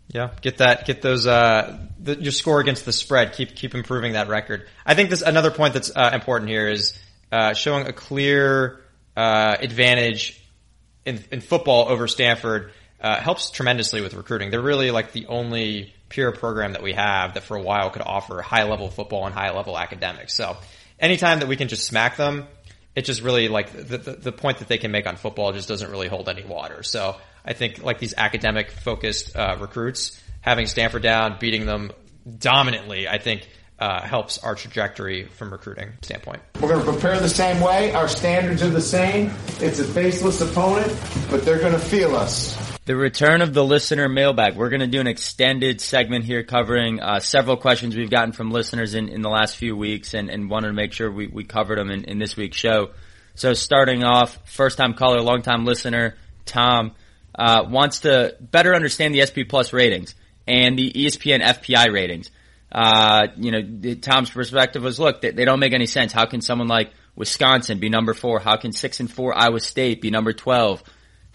[0.08, 3.34] Yeah, get that, get those, uh, the, your score against the spread.
[3.34, 4.68] Keep keep improving that record.
[4.86, 6.98] I think this another point that's uh, important here is
[7.32, 8.82] uh, showing a clear
[9.18, 10.40] uh, advantage
[11.06, 14.52] in, in football over Stanford uh, helps tremendously with recruiting.
[14.52, 18.02] They're really like the only pure program that we have that for a while could
[18.02, 20.34] offer high level football and high level academics.
[20.34, 20.56] So
[20.98, 22.48] anytime that we can just smack them,
[22.96, 25.68] it just really like the, the, the point that they can make on football just
[25.68, 26.84] doesn't really hold any water.
[26.84, 31.92] So I think like these academic focused uh, recruits, having Stanford down, beating them
[32.40, 36.42] dominantly, I think uh, helps our trajectory from recruiting standpoint.
[36.62, 37.92] We're going to prepare the same way.
[37.92, 39.34] Our standards are the same.
[39.60, 40.98] It's a faceless opponent,
[41.30, 42.75] but they're going to feel us.
[42.86, 44.56] The return of the listener mailbag.
[44.56, 48.52] We're going to do an extended segment here covering uh, several questions we've gotten from
[48.52, 51.44] listeners in, in the last few weeks and, and wanted to make sure we, we
[51.46, 52.92] covered them in, in this week's show.
[53.34, 56.92] So starting off, first time caller, long time listener, Tom
[57.34, 60.14] uh, wants to better understand the SP Plus ratings
[60.46, 62.30] and the ESPN FPI ratings.
[62.72, 66.12] Uh, you know, Tom's perspective was, look, they, they, don't make any sense.
[66.12, 68.40] How can someone like Wisconsin be number four?
[68.40, 70.84] How can six and four Iowa State be number 12?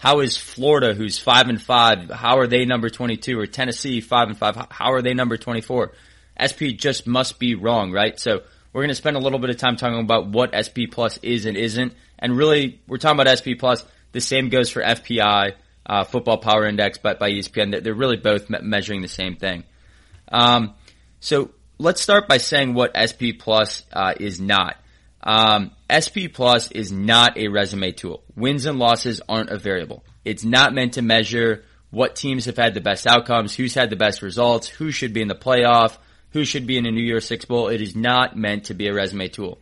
[0.01, 3.37] How is Florida, who's five and five, how are they number 22?
[3.39, 5.91] Or Tennessee, five and five, how are they number 24?
[6.41, 8.19] SP just must be wrong, right?
[8.19, 8.41] So
[8.73, 11.45] we're going to spend a little bit of time talking about what SP Plus is
[11.45, 11.93] and isn't.
[12.17, 13.85] And really, we're talking about SP Plus.
[14.11, 15.53] The same goes for FPI
[15.85, 17.83] uh, Football Power Index but by ESPN.
[17.83, 19.65] They're really both me- measuring the same thing.
[20.31, 20.73] Um,
[21.19, 24.77] so let's start by saying what SP Plus uh, is not.
[25.21, 28.23] Um, SP Plus is not a resume tool.
[28.35, 30.03] Wins and losses aren't a variable.
[30.23, 33.95] It's not meant to measure what teams have had the best outcomes, who's had the
[33.95, 35.97] best results, who should be in the playoff,
[36.31, 37.67] who should be in a New Year's Six Bowl.
[37.67, 39.59] It is not meant to be a resume tool.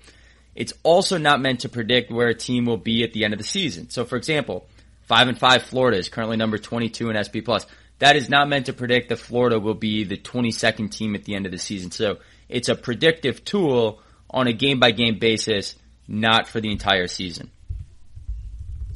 [0.56, 3.40] It's also not meant to predict where a team will be at the end of
[3.40, 3.90] the season.
[3.90, 4.68] So for example,
[5.04, 7.66] five and five Florida is currently number 22 in SP plus.
[8.00, 11.36] That is not meant to predict that Florida will be the 22nd team at the
[11.36, 11.92] end of the season.
[11.92, 15.76] So it's a predictive tool on a game by game basis,
[16.10, 17.52] not for the entire season.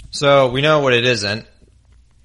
[0.09, 1.45] So we know what it isn't.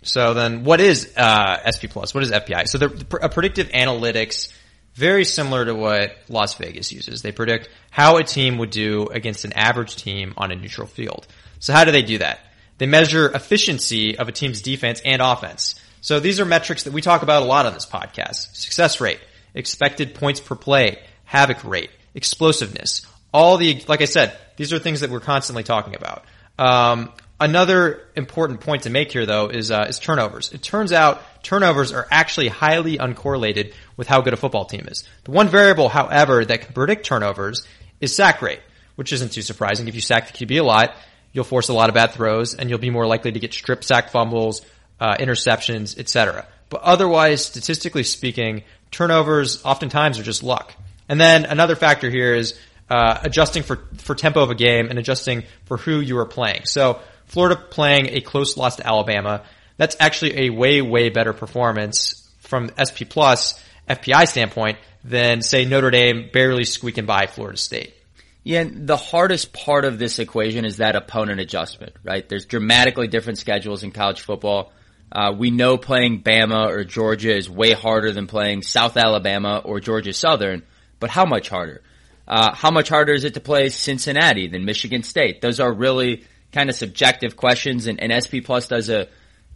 [0.03, 2.15] So then what is uh, SP plus?
[2.15, 2.67] What is FPI?
[2.69, 4.53] So the, a predictive analytics
[4.95, 7.23] very similar to what Las Vegas uses.
[7.23, 11.27] They predict how a team would do against an average team on a neutral field.
[11.61, 12.41] So how do they do that?
[12.79, 15.81] They measure efficiency of a team's defense and offense.
[16.01, 18.57] So these are metrics that we talk about a lot on this podcast.
[18.57, 19.21] Success rate,
[19.55, 23.03] expected points per play, havoc rate, explosiveness.
[23.33, 26.25] All the, like I said, these are things that we're constantly talking about.
[26.59, 30.53] Um, another important point to make here though is, uh, is turnovers.
[30.53, 35.05] It turns out turnovers are actually highly uncorrelated with how good a football team is.
[35.25, 37.67] The one variable, however, that can predict turnovers
[38.01, 38.61] is sack rate,
[38.97, 39.87] which isn't too surprising.
[39.87, 40.95] If you sack the QB a lot,
[41.33, 43.85] you'll force a lot of bad throws and you'll be more likely to get strip
[43.85, 44.67] sack fumbles,
[44.99, 46.47] uh, interceptions, etc.
[46.69, 50.75] But otherwise, statistically speaking, turnovers oftentimes are just luck.
[51.09, 52.59] And then another factor here is
[52.91, 56.63] uh, adjusting for for tempo of a game and adjusting for who you are playing.
[56.65, 59.43] So Florida playing a close loss to Alabama,
[59.77, 65.91] that's actually a way way better performance from SP plus FPI standpoint than say Notre
[65.91, 67.95] Dame barely squeaking by Florida State.
[68.45, 72.27] Yeah, the hardest part of this equation is that opponent adjustment, right?
[72.27, 74.73] There's dramatically different schedules in college football.
[75.11, 79.81] Uh, we know playing Bama or Georgia is way harder than playing South Alabama or
[79.81, 80.63] Georgia Southern,
[81.01, 81.83] but how much harder?
[82.29, 85.41] Uh, how much harder is it to play Cincinnati than Michigan State?
[85.41, 89.09] Those are really kind of subjective questions, and, and SP Plus does a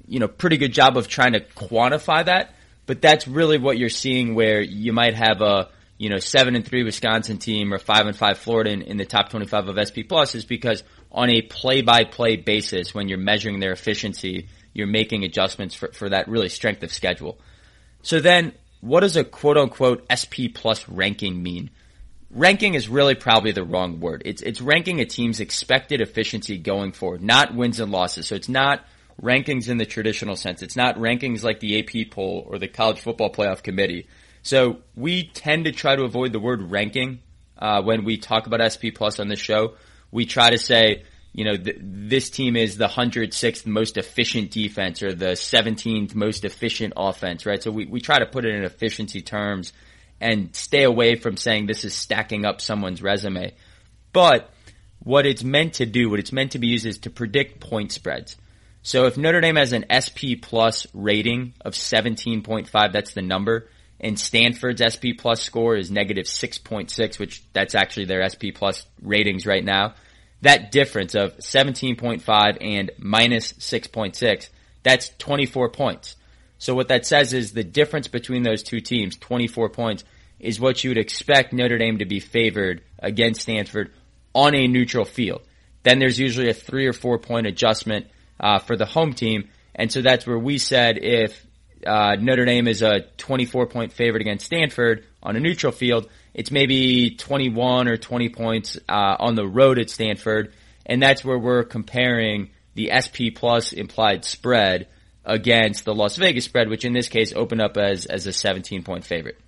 [0.06, 2.54] you know pretty good job of trying to quantify that.
[2.86, 6.66] But that's really what you're seeing, where you might have a you know seven and
[6.66, 10.08] three Wisconsin team or five and five Florida in, in the top 25 of SP
[10.08, 10.82] Plus, is because
[11.12, 15.92] on a play by play basis, when you're measuring their efficiency you're making adjustments for,
[15.92, 17.38] for that really strength of schedule.
[18.02, 21.70] So then what does a quote unquote SP plus ranking mean?
[22.32, 24.22] Ranking is really probably the wrong word.
[24.24, 28.26] It's, it's ranking a team's expected efficiency going forward, not wins and losses.
[28.26, 28.84] So it's not
[29.22, 30.62] rankings in the traditional sense.
[30.62, 34.06] It's not rankings like the AP poll or the college football playoff committee.
[34.42, 37.20] So we tend to try to avoid the word ranking
[37.58, 39.74] uh, when we talk about SP plus on this show.
[40.10, 45.02] We try to say you know, th- this team is the 106th most efficient defense
[45.02, 47.62] or the 17th most efficient offense, right?
[47.62, 49.72] So we, we try to put it in efficiency terms
[50.22, 53.52] and stay away from saying this is stacking up someone's resume.
[54.12, 54.50] But
[55.00, 57.92] what it's meant to do, what it's meant to be used is to predict point
[57.92, 58.36] spreads.
[58.82, 63.68] So if Notre Dame has an SP plus rating of 17.5, that's the number,
[64.00, 69.46] and Stanford's SP plus score is negative 6.6, which that's actually their SP plus ratings
[69.46, 69.94] right now
[70.42, 74.48] that difference of 17.5 and minus 6.6,
[74.82, 76.16] that's 24 points.
[76.58, 80.04] So what that says is the difference between those two teams, 24 points,
[80.42, 83.92] is what you would expect Notre Dame to be favored against Stanford
[84.34, 85.40] on a neutral field.
[85.84, 89.90] Then there's usually a three or four point adjustment uh, for the home team, and
[89.90, 91.46] so that's where we said if
[91.86, 96.50] uh, Notre Dame is a 24 point favorite against Stanford on a neutral field, it's
[96.50, 100.52] maybe 21 or 20 points uh, on the road at Stanford,
[100.84, 104.88] and that's where we're comparing the SP plus implied spread
[105.24, 108.82] against the Las Vegas spread, which in this case opened up as as a 17
[108.82, 109.38] point favorite.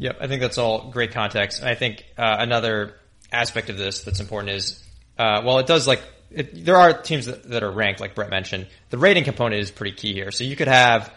[0.00, 1.60] Yep, I think that's all great context.
[1.60, 2.94] And I think uh, another
[3.30, 4.82] aspect of this that's important is,
[5.18, 8.30] uh, well, it does like it, there are teams that, that, are ranked, like Brett
[8.30, 8.66] mentioned.
[8.88, 10.30] The rating component is pretty key here.
[10.30, 11.12] So you could have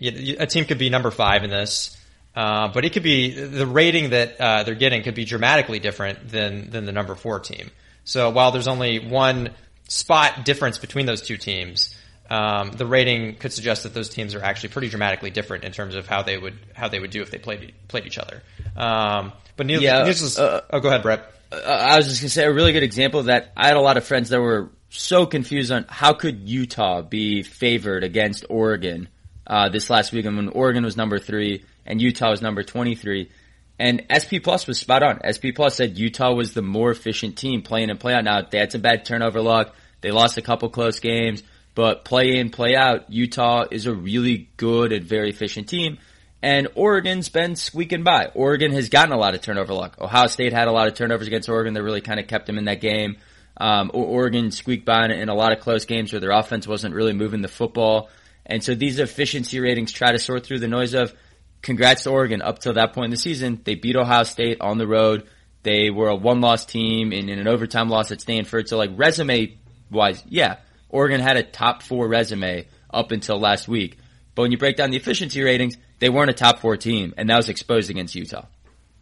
[0.00, 1.96] a team could be number five in this,
[2.34, 6.28] uh, but it could be the rating that uh, they're getting could be dramatically different
[6.28, 7.70] than than the number four team.
[8.02, 9.50] So while there's only one
[9.88, 11.96] spot difference between those two teams,
[12.30, 15.94] um, the rating could suggest that those teams are actually pretty dramatically different in terms
[15.94, 18.42] of how they would how they would do if they played played each other.
[18.76, 21.30] Um, but needless, yeah, needless, uh, oh, go ahead, Brett.
[21.52, 23.52] Uh, I was just gonna say a really good example of that.
[23.56, 27.42] I had a lot of friends that were so confused on how could Utah be
[27.42, 29.08] favored against Oregon
[29.46, 33.30] uh, this last weekend when Oregon was number three and Utah was number 23.
[33.78, 35.20] And SP Plus was spot on.
[35.26, 38.24] SP Plus said Utah was the more efficient team playing and play out.
[38.24, 39.74] Now they had some bad turnover luck.
[40.00, 41.42] They lost a couple close games,
[41.74, 45.98] but play in, play out, Utah is a really good and very efficient team.
[46.42, 48.26] And Oregon's been squeaking by.
[48.34, 49.96] Oregon has gotten a lot of turnover luck.
[49.98, 52.58] Ohio State had a lot of turnovers against Oregon that really kind of kept them
[52.58, 53.16] in that game.
[53.56, 57.12] Um, Oregon squeaked by in a lot of close games where their offense wasn't really
[57.12, 58.10] moving the football.
[58.44, 61.14] And so these efficiency ratings try to sort through the noise of
[61.62, 62.42] congrats to Oregon.
[62.42, 65.26] Up till that point in the season, they beat Ohio State on the road.
[65.62, 68.68] They were a one loss team in, in an overtime loss at Stanford.
[68.68, 69.56] So like resume
[69.90, 70.56] wise, yeah,
[70.94, 73.98] Oregon had a top four resume up until last week.
[74.36, 77.28] But when you break down the efficiency ratings, they weren't a top four team, and
[77.28, 78.46] that was exposed against Utah.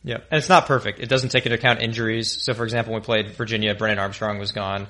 [0.02, 1.00] Yeah, and it's not perfect.
[1.00, 2.42] It doesn't take into account injuries.
[2.42, 4.86] So, for example, when we played Virginia, Brennan Armstrong was gone.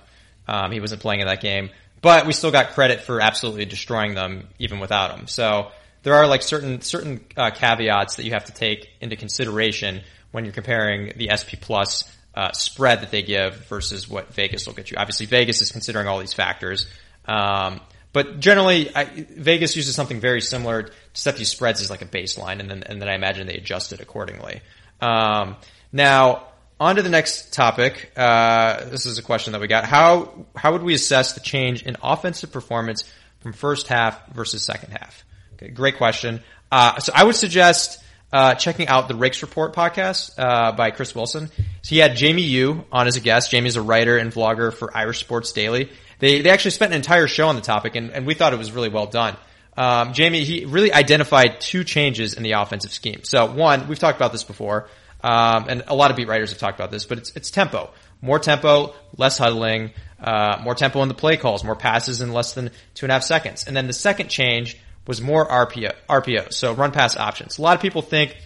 [0.46, 4.14] Um, he wasn't playing in that game, but we still got credit for absolutely destroying
[4.14, 5.26] them even without him.
[5.26, 5.72] So
[6.04, 10.44] there are like certain certain uh, caveats that you have to take into consideration when
[10.44, 14.90] you're comparing the SP Plus uh, spread that they give versus what Vegas will get
[14.90, 14.96] you.
[14.98, 16.86] Obviously, Vegas is considering all these factors.
[17.26, 17.80] Um,
[18.12, 22.06] but generally, I, Vegas uses something very similar to set these spreads as like a
[22.06, 24.60] baseline, and then and then I imagine they adjust it accordingly.
[25.00, 25.56] Um,
[25.92, 28.10] now, on to the next topic.
[28.16, 29.84] Uh, this is a question that we got.
[29.84, 33.04] How how would we assess the change in offensive performance
[33.40, 35.24] from first half versus second half?
[35.54, 36.42] Okay, great question.
[36.70, 38.01] Uh, so I would suggest
[38.32, 41.48] uh, checking out the Rakes Report podcast uh, by Chris Wilson.
[41.82, 43.50] So he had Jamie Yu on as a guest.
[43.50, 45.90] Jamie's a writer and vlogger for Irish Sports Daily.
[46.18, 48.58] They they actually spent an entire show on the topic, and, and we thought it
[48.58, 49.36] was really well done.
[49.76, 53.24] Um, Jamie, he really identified two changes in the offensive scheme.
[53.24, 54.88] So one, we've talked about this before,
[55.22, 57.90] um, and a lot of beat writers have talked about this, but it's it's tempo,
[58.20, 59.90] more tempo, less huddling,
[60.20, 63.14] uh, more tempo in the play calls, more passes in less than two and a
[63.14, 63.66] half seconds.
[63.66, 67.58] And then the second change was more RPO, RPO, so run pass options.
[67.58, 68.36] A lot of people think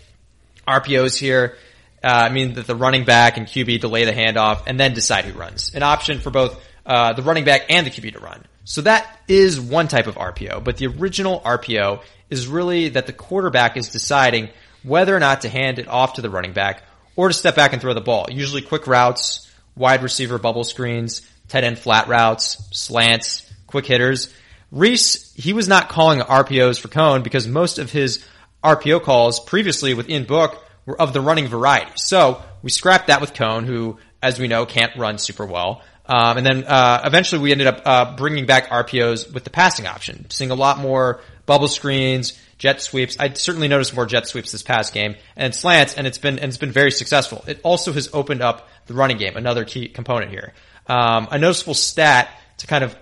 [0.66, 1.56] RPOs here.
[2.04, 5.36] Uh, mean that the running back and QB delay the handoff and then decide who
[5.36, 5.74] runs.
[5.74, 8.44] An option for both uh, the running back and the QB to run.
[8.64, 13.12] So that is one type of RPO, but the original RPO is really that the
[13.12, 14.50] quarterback is deciding
[14.82, 16.82] whether or not to hand it off to the running back
[17.16, 18.26] or to step back and throw the ball.
[18.30, 24.32] Usually quick routes, wide receiver bubble screens, tight end flat routes, slants, quick hitters.
[24.70, 28.24] Rees, he was not calling RPOs for Coan because most of his
[28.62, 31.92] RPO calls previously with Ian Book were of the running variety.
[31.96, 35.82] So we scrapped that with Coan, who, as we know, can't run super well.
[36.06, 39.86] Um, and then uh, eventually we ended up uh, bringing back RPOs with the passing
[39.86, 43.16] option, seeing a lot more bubble screens, jet sweeps.
[43.18, 46.48] I certainly noticed more jet sweeps this past game and slants, and it's been and
[46.48, 47.44] it's been very successful.
[47.48, 50.54] It also has opened up the running game, another key component here.
[50.86, 52.96] Um, a noticeable stat to kind of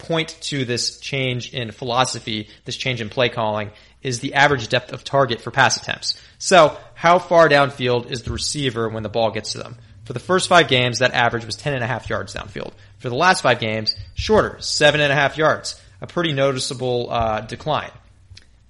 [0.00, 3.70] point to this change in philosophy, this change in play calling,
[4.02, 6.20] is the average depth of target for pass attempts.
[6.38, 9.76] So, how far downfield is the receiver when the ball gets to them?
[10.04, 12.72] For the first five games, that average was 10 and a half yards downfield.
[12.98, 15.80] For the last five games, shorter, seven and a half yards.
[16.00, 17.92] A pretty noticeable uh, decline.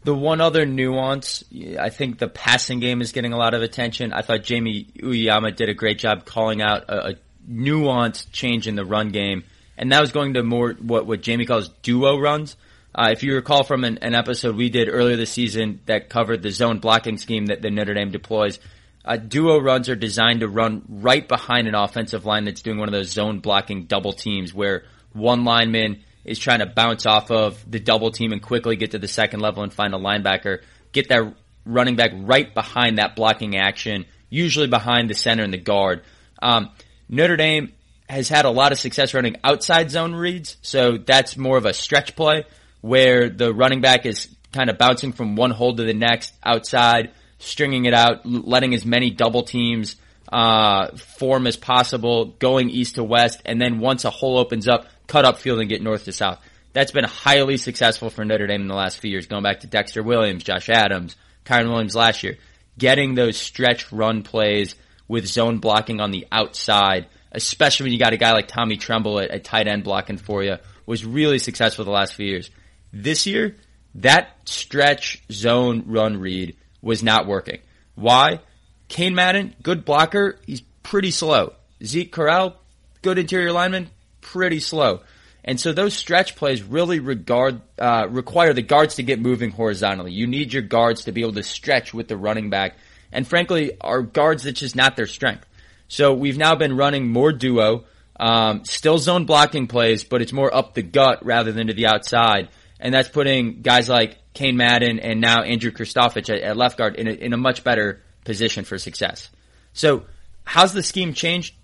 [0.03, 1.45] The one other nuance,
[1.79, 4.13] I think the passing game is getting a lot of attention.
[4.13, 7.15] I thought Jamie Uyeyama did a great job calling out a, a
[7.49, 9.45] nuanced change in the run game,
[9.81, 12.55] and that was going to more what, what Jamie calls duo runs.
[12.95, 16.43] Uh, if you recall from an, an, episode we did earlier this season that covered
[16.43, 18.61] the zone blocking scheme that, that Notre Dame deploys,
[19.05, 22.89] uh, duo runs are designed to run right behind an offensive line that's doing one
[22.89, 27.65] of those zone blocking double teams where one lineman is trying to bounce off of
[27.69, 30.61] the double team and quickly get to the second level and find a linebacker,
[30.93, 35.59] get that running back right behind that blocking action, usually behind the center and the
[35.59, 36.03] guard.
[36.43, 36.71] Um,
[37.09, 37.73] Notre Dame
[38.11, 41.73] has had a lot of success running outside zone reads, so that's more of a
[41.73, 42.45] stretch play
[42.81, 47.13] where the running back is kind of bouncing from one hold to the next outside
[47.41, 49.97] stringing it out, letting as many double teams
[50.31, 54.87] uh, form as possible, going east to west, and then once a hole opens up,
[55.09, 56.39] cut up field and get north to south.
[56.73, 59.67] That's been highly successful for Notre Dame in the last few years, going back to
[59.67, 62.39] Dexter Williams, Josh Adams, Kyren Williams last year.
[62.79, 64.77] Getting those stretch run plays
[65.09, 69.21] with zone blocking on the outside, especially when you got a guy like Tommy Tremble
[69.21, 72.51] at, at tight end blocking for you, was really successful the last few years.
[72.93, 73.57] This year,
[73.97, 77.61] that stretch zone run read was not working.
[77.95, 78.41] Why?
[78.89, 81.55] Cain Madden, good blocker, he's pretty slow.
[81.85, 82.55] Zeke Correll,
[83.03, 83.91] good interior lineman,
[84.21, 85.01] pretty slow.
[85.45, 90.13] And so those stretch plays really regard uh, require the guards to get moving horizontally.
[90.13, 92.77] You need your guards to be able to stretch with the running back.
[93.13, 95.47] And frankly, our guards that's just not their strength.
[95.91, 97.85] So we've now been running more duo,
[98.19, 101.89] um, still zone blocking plays, but it's more up the gut rather than to the
[101.89, 102.49] outside.
[102.79, 106.95] And that's putting guys like Cain Madden and now Andrew Kristofic at, at left guard
[106.95, 109.31] in a, in a much better position for success.
[109.73, 110.05] So
[110.45, 111.57] how's the scheme changed?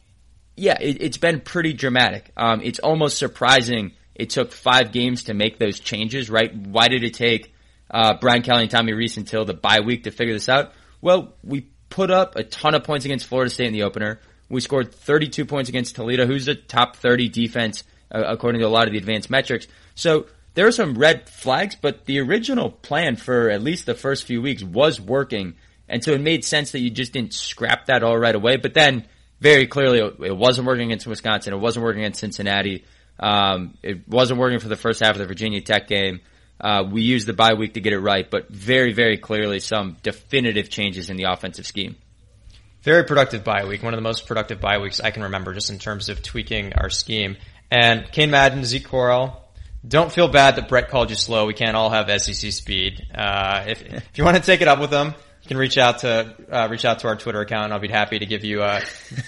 [0.57, 2.33] Yeah, it, has been pretty dramatic.
[2.37, 6.53] Um, it's almost surprising it took five games to make those changes, right?
[6.53, 7.55] Why did it take
[7.89, 10.73] uh, Brian Kelly and Tommy Rees until the bye week to figure this out?
[11.01, 14.21] Well, we put up a ton of points against Florida State in the opener.
[14.49, 18.71] We scored 32 points against Toledo, who's a top 30 defense uh, according to a
[18.71, 19.67] lot of the advanced metrics.
[19.95, 24.25] So there are some red flags, but the original plan for at least the first
[24.25, 25.55] few weeks was working.
[25.89, 28.57] And so it made sense that you just didn't scrap that all right away.
[28.57, 29.07] But then
[29.41, 31.53] very clearly it wasn't working against Wisconsin.
[31.53, 32.85] It wasn't working against Cincinnati.
[33.19, 36.21] Um, it wasn't working for the first half of the Virginia Tech game.
[36.61, 39.97] Uh, we used the bye week to get it right, but very, very clearly some
[40.03, 41.97] definitive changes in the offensive scheme.
[42.83, 43.83] Very productive bye week.
[43.83, 46.73] One of the most productive bye weeks I can remember just in terms of tweaking
[46.75, 47.37] our scheme.
[47.71, 49.37] And Cain Madden, Zeke Correll,
[49.87, 51.47] don't feel bad that Brett called you slow.
[51.47, 53.07] We can't all have SEC speed.
[53.15, 55.99] Uh, if, if you want to take it up with them, you can reach out
[56.01, 57.73] to, uh, reach out to our Twitter account.
[57.73, 58.81] I'll be happy to give you, uh,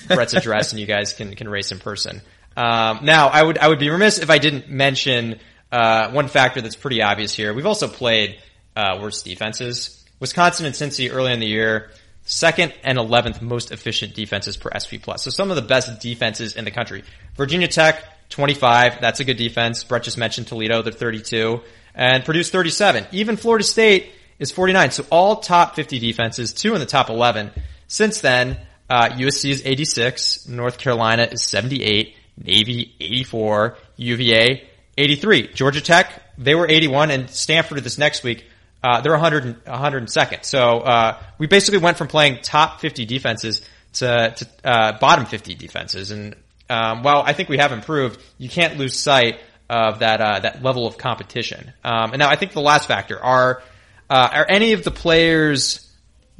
[0.08, 2.22] Brett's address and you guys can, can race in person.
[2.56, 5.38] Um, now I would, I would be remiss if I didn't mention,
[5.70, 7.52] uh, one factor that's pretty obvious here.
[7.52, 8.40] We've also played,
[8.76, 10.04] uh, worse defenses.
[10.20, 11.90] Wisconsin and Cincy early in the year,
[12.22, 15.22] second and 11th most efficient defenses per SP plus.
[15.22, 17.04] So some of the best defenses in the country.
[17.36, 19.00] Virginia Tech, 25.
[19.00, 19.84] That's a good defense.
[19.84, 20.82] Brett just mentioned Toledo.
[20.82, 21.60] They're 32
[21.98, 23.06] and Purdue's 37.
[23.12, 24.92] Even Florida State is 49.
[24.92, 27.50] So all top 50 defenses, two in the top 11.
[27.88, 28.58] Since then,
[28.88, 30.48] uh, USC is 86.
[30.48, 32.14] North Carolina is 78.
[32.42, 33.76] Navy 84.
[33.96, 34.68] UVA
[34.98, 35.54] 83.
[35.54, 38.44] Georgia Tech, they were 81 and Stanford this next week,
[38.82, 40.44] uh, they're 100, 102nd.
[40.44, 43.62] So, uh, we basically went from playing top 50 defenses
[43.94, 46.10] to, to, uh, bottom 50 defenses.
[46.10, 46.36] And,
[46.68, 49.40] um, while I think we have improved, you can't lose sight
[49.70, 51.72] of that, uh, that level of competition.
[51.84, 53.62] Um, and now I think the last factor are,
[54.10, 55.84] uh, are any of the players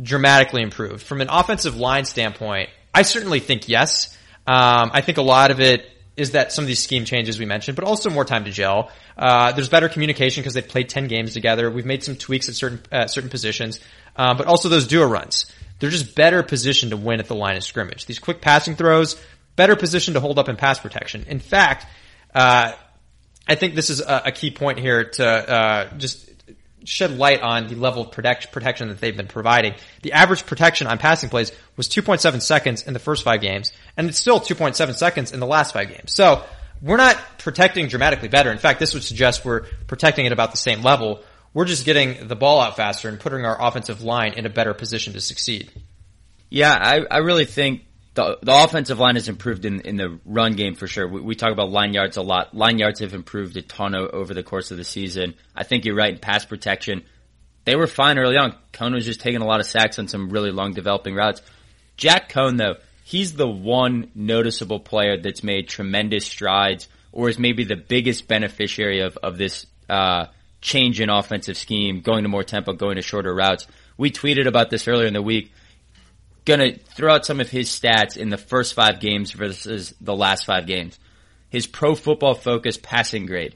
[0.00, 2.70] dramatically improved from an offensive line standpoint?
[2.94, 4.16] I certainly think yes.
[4.46, 7.46] Um, I think a lot of it is that some of these scheme changes we
[7.46, 8.90] mentioned, but also more time to gel.
[9.16, 11.70] Uh, there's better communication because they've played 10 games together.
[11.70, 13.80] We've made some tweaks at certain, uh, certain positions.
[14.16, 15.46] Um, but also those duo runs.
[15.78, 18.06] They're just better positioned to win at the line of scrimmage.
[18.06, 19.20] These quick passing throws,
[19.54, 21.24] better positioned to hold up in pass protection.
[21.28, 21.86] In fact,
[22.34, 22.72] uh,
[23.46, 26.27] I think this is a, a key point here to, uh, just
[26.84, 29.74] shed light on the level of protect, protection that they've been providing.
[30.02, 34.08] The average protection on passing plays was 2.7 seconds in the first five games, and
[34.08, 36.14] it's still 2.7 seconds in the last five games.
[36.14, 36.44] So
[36.80, 38.50] we're not protecting dramatically better.
[38.50, 41.22] In fact, this would suggest we're protecting at about the same level.
[41.54, 44.74] We're just getting the ball out faster and putting our offensive line in a better
[44.74, 45.70] position to succeed.
[46.50, 47.82] Yeah, I, I really think
[48.18, 51.06] the, the offensive line has improved in, in the run game for sure.
[51.06, 52.52] We, we talk about line yards a lot.
[52.52, 55.34] Line yards have improved a ton over the course of the season.
[55.54, 57.04] I think you're right in pass protection.
[57.64, 58.56] They were fine early on.
[58.72, 61.42] Coan was just taking a lot of sacks on some really long developing routes.
[61.96, 67.62] Jack Coan though, he's the one noticeable player that's made tremendous strides or is maybe
[67.62, 70.26] the biggest beneficiary of, of this, uh,
[70.60, 73.68] change in offensive scheme, going to more tempo, going to shorter routes.
[73.96, 75.52] We tweeted about this earlier in the week
[76.48, 80.16] going to throw out some of his stats in the first five games versus the
[80.16, 80.98] last five games.
[81.50, 83.54] His pro football focus passing grade,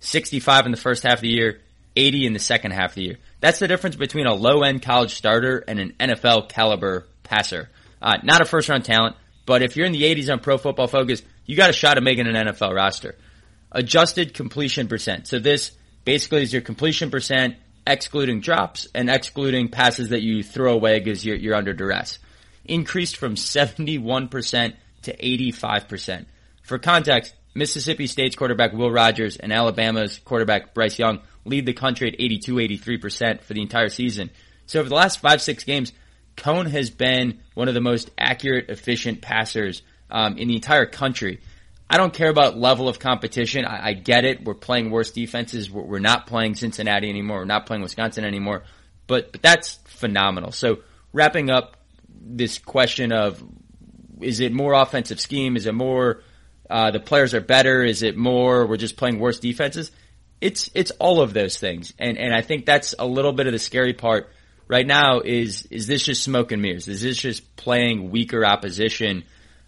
[0.00, 1.60] 65 in the first half of the year,
[1.94, 3.18] 80 in the second half of the year.
[3.40, 7.70] That's the difference between a low end college starter and an NFL caliber passer.
[8.00, 9.14] Uh, not a first round talent,
[9.46, 12.02] but if you're in the 80s on pro football focus, you got a shot at
[12.02, 13.14] making an NFL roster.
[13.70, 15.28] Adjusted completion percent.
[15.28, 15.70] So this
[16.04, 17.54] basically is your completion percent
[17.86, 22.18] excluding drops and excluding passes that you throw away because you're, you're under duress
[22.64, 26.26] increased from 71% to 85%.
[26.62, 32.08] For context, Mississippi State's quarterback Will Rogers and Alabama's quarterback Bryce Young lead the country
[32.12, 34.30] at 82-83% for the entire season.
[34.66, 35.92] So over the last five, six games,
[36.36, 41.40] Coan has been one of the most accurate, efficient passers um, in the entire country.
[41.90, 43.66] I don't care about level of competition.
[43.66, 44.44] I, I get it.
[44.44, 45.70] We're playing worse defenses.
[45.70, 47.38] We're, we're, not playing Cincinnati anymore.
[47.38, 48.62] We're not playing Wisconsin anymore.
[49.06, 50.52] But but that's phenomenal.
[50.52, 50.78] So
[51.12, 51.76] wrapping up
[52.24, 53.42] this question of
[54.20, 55.56] is it more offensive scheme?
[55.56, 56.22] Is it more
[56.70, 57.82] uh, the players are better?
[57.82, 59.90] Is it more we're just playing worse defenses?
[60.40, 63.52] It's it's all of those things, and and I think that's a little bit of
[63.52, 64.30] the scary part
[64.66, 65.20] right now.
[65.20, 66.88] Is is this just smoke and mirrors?
[66.88, 69.24] Is this just playing weaker opposition?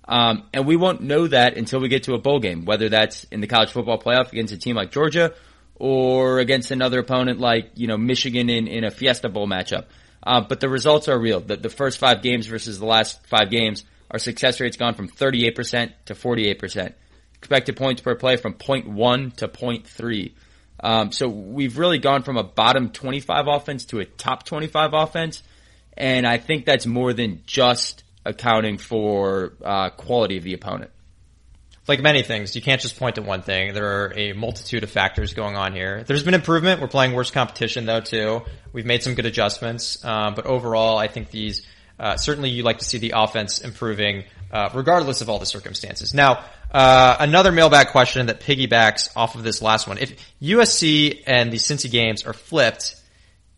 [0.06, 3.24] Um, and we won't know that until we get to a bowl game, whether that's
[3.24, 5.32] in the college football playoff against a team like Georgia
[5.76, 9.86] or against another opponent like you know Michigan in in a Fiesta Bowl matchup.
[10.24, 11.40] Uh, but the results are real.
[11.40, 15.08] The, the first five games versus the last five games, our success rate's gone from
[15.08, 16.94] 38% to 48%.
[17.36, 20.32] Expected points per play from 0.1 to 0.3.
[20.80, 25.42] Um, so we've really gone from a bottom 25 offense to a top 25 offense.
[25.96, 30.90] And I think that's more than just accounting for uh, quality of the opponent
[31.86, 33.74] like many things, you can't just point to one thing.
[33.74, 36.02] There are a multitude of factors going on here.
[36.04, 36.80] There's been improvement.
[36.80, 38.42] We're playing worse competition though too.
[38.72, 41.66] We've made some good adjustments, um, but overall, I think these
[41.98, 46.12] uh, certainly you like to see the offense improving, uh, regardless of all the circumstances.
[46.12, 51.52] Now, uh, another mailbag question that piggybacks off of this last one: If USC and
[51.52, 52.96] the Cincy games are flipped,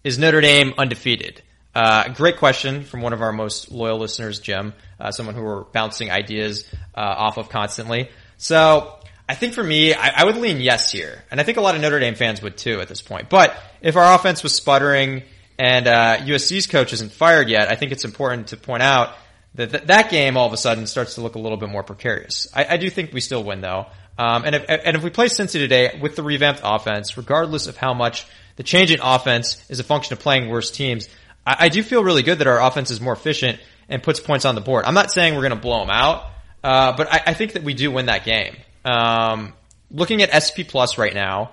[0.04, 1.42] is Notre Dame undefeated?
[1.76, 5.64] Uh, great question from one of our most loyal listeners, Jim, uh, someone who we're
[5.64, 6.64] bouncing ideas
[6.94, 8.08] uh, off of constantly.
[8.38, 8.98] So
[9.28, 11.74] I think for me, I, I, would lean yes here, and I think a lot
[11.74, 13.28] of Notre Dame fans would too at this point.
[13.28, 15.24] But if our offense was sputtering
[15.58, 19.14] and USC's uh, coach isn't fired yet, I think it's important to point out
[19.56, 21.82] that th- that game all of a sudden starts to look a little bit more
[21.82, 22.48] precarious.
[22.54, 23.84] I, I do think we still win though.
[24.16, 27.76] Um, and if and if we play Cincy today with the revamped offense, regardless of
[27.76, 31.10] how much the change in offense is a function of playing worse teams,
[31.46, 34.44] I, I do feel really good that our offense is more efficient and puts points
[34.44, 34.84] on the board.
[34.84, 36.24] I'm not saying we're going to blow them out,
[36.64, 38.56] uh, but I, I, think that we do win that game.
[38.84, 39.52] Um,
[39.90, 41.52] looking at SP Plus right now,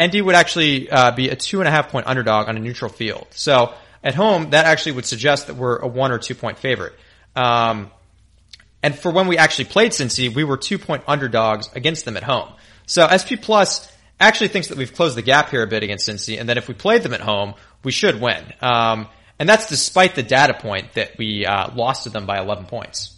[0.00, 2.90] ND would actually uh, be a two and a half point underdog on a neutral
[2.90, 3.26] field.
[3.30, 6.94] So at home, that actually would suggest that we're a one or two point favorite.
[7.34, 7.90] Um,
[8.82, 12.22] and for when we actually played Cincy, we were two point underdogs against them at
[12.22, 12.52] home.
[12.86, 16.38] So SP Plus actually thinks that we've closed the gap here a bit against Cincy,
[16.40, 18.44] and that if we played them at home, we should win.
[18.60, 19.08] Um,
[19.38, 23.14] and that's despite the data point that we uh, lost to them by 11 points.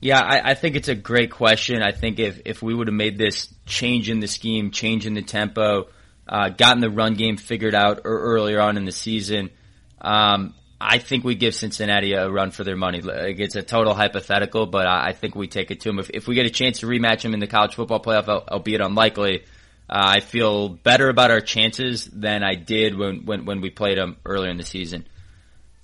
[0.00, 1.82] Yeah, I, I, think it's a great question.
[1.82, 5.14] I think if, if we would have made this change in the scheme, change in
[5.14, 5.86] the tempo,
[6.28, 9.50] uh, gotten the run game figured out earlier on in the season,
[10.00, 13.00] um, I think we give Cincinnati a run for their money.
[13.00, 15.98] Like, it's a total hypothetical, but I think we take it to them.
[15.98, 18.82] If, if we get a chance to rematch them in the college football playoff, albeit
[18.82, 19.44] unlikely,
[19.88, 23.98] uh, I feel better about our chances than I did when, when, when we played
[23.98, 25.06] them earlier in the season.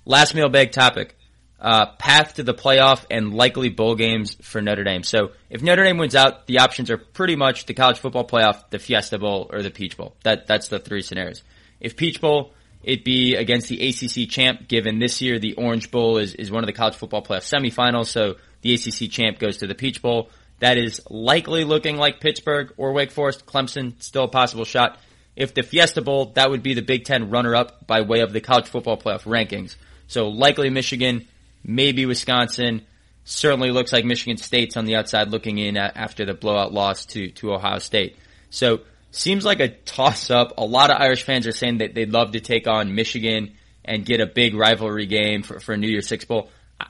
[0.05, 1.15] Last mailbag topic.
[1.59, 5.03] Uh, path to the playoff and likely bowl games for Notre Dame.
[5.03, 8.67] So if Notre Dame wins out, the options are pretty much the college football playoff,
[8.71, 10.15] the Fiesta Bowl, or the Peach Bowl.
[10.23, 11.43] That, that's the three scenarios.
[11.79, 16.17] If Peach Bowl, it'd be against the ACC champ, given this year the Orange Bowl
[16.17, 19.67] is, is one of the college football playoff semifinals, so the ACC champ goes to
[19.67, 20.31] the Peach Bowl.
[20.61, 23.45] That is likely looking like Pittsburgh or Wake Forest.
[23.45, 24.99] Clemson, still a possible shot.
[25.35, 28.41] If the Fiesta Bowl, that would be the Big Ten runner-up by way of the
[28.41, 29.75] college football playoff rankings.
[30.07, 31.27] So likely Michigan,
[31.63, 32.85] maybe Wisconsin.
[33.23, 37.29] Certainly looks like Michigan State's on the outside looking in after the blowout loss to,
[37.31, 38.17] to Ohio State.
[38.49, 40.53] So seems like a toss up.
[40.57, 44.05] A lot of Irish fans are saying that they'd love to take on Michigan and
[44.05, 46.49] get a big rivalry game for, for a New Year's Six Bowl.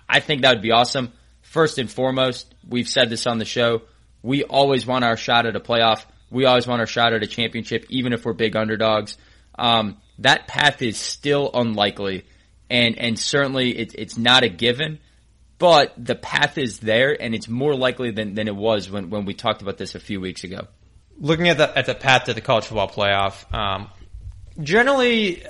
[0.09, 1.13] I think that would be awesome.
[1.51, 3.81] First and foremost, we've said this on the show.
[4.23, 6.05] We always want our shot at a playoff.
[6.29, 9.17] We always want our shot at a championship, even if we're big underdogs.
[9.59, 12.25] Um, that path is still unlikely,
[12.69, 14.99] and and certainly it, it's not a given.
[15.57, 19.25] But the path is there, and it's more likely than, than it was when, when
[19.25, 20.67] we talked about this a few weeks ago
[21.19, 23.89] looking at the at the path to the college football playoff, um,
[24.61, 25.43] generally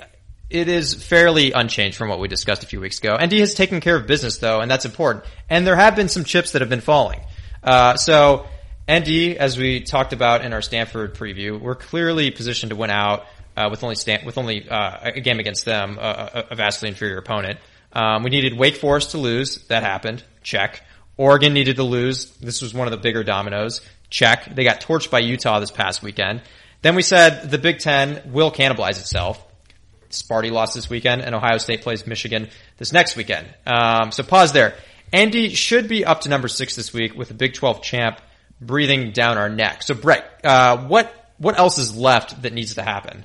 [0.52, 3.16] it is fairly unchanged from what we discussed a few weeks ago.
[3.20, 5.24] ND has taken care of business though, and that's important.
[5.48, 7.20] And there have been some chips that have been falling.
[7.62, 8.46] Uh, so
[8.90, 13.26] ND, as we talked about in our Stanford preview, we're clearly positioned to win out
[13.56, 17.18] uh, with only Stan- with only uh, a game against them, a, a vastly inferior
[17.18, 17.58] opponent.
[17.92, 19.56] Um, we needed Wake Forest to lose.
[19.68, 20.24] That happened.
[20.42, 20.82] Check.
[21.16, 22.30] Oregon needed to lose.
[22.38, 23.80] This was one of the bigger dominoes.
[24.10, 24.54] Check.
[24.54, 26.42] They got torched by Utah this past weekend.
[26.80, 29.42] Then we said the Big Ten will cannibalize itself.
[30.12, 32.48] Sparty lost this weekend, and Ohio State plays Michigan
[32.78, 33.46] this next weekend.
[33.66, 34.74] Um, so pause there.
[35.14, 38.20] ND should be up to number six this week with a Big 12 champ
[38.60, 39.82] breathing down our neck.
[39.82, 43.24] So Brett, uh, what what else is left that needs to happen?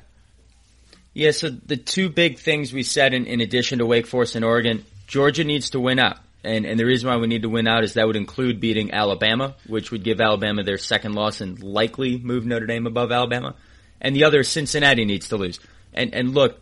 [1.13, 4.45] Yeah, so the two big things we said in, in addition to Wake Forest and
[4.45, 6.17] Oregon, Georgia needs to win out.
[6.43, 8.93] And, and the reason why we need to win out is that would include beating
[8.93, 13.55] Alabama, which would give Alabama their second loss and likely move Notre Dame above Alabama.
[13.99, 15.59] And the other, Cincinnati needs to lose.
[15.93, 16.59] And, and look,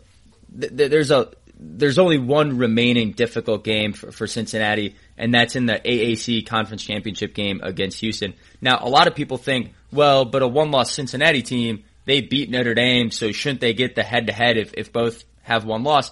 [0.58, 5.56] th- th- there's a, there's only one remaining difficult game for, for Cincinnati, and that's
[5.56, 8.34] in the AAC conference championship game against Houston.
[8.60, 12.74] Now, a lot of people think, well, but a one-loss Cincinnati team, they beat Notre
[12.74, 16.10] Dame, so shouldn't they get the head-to-head if, if both have one loss?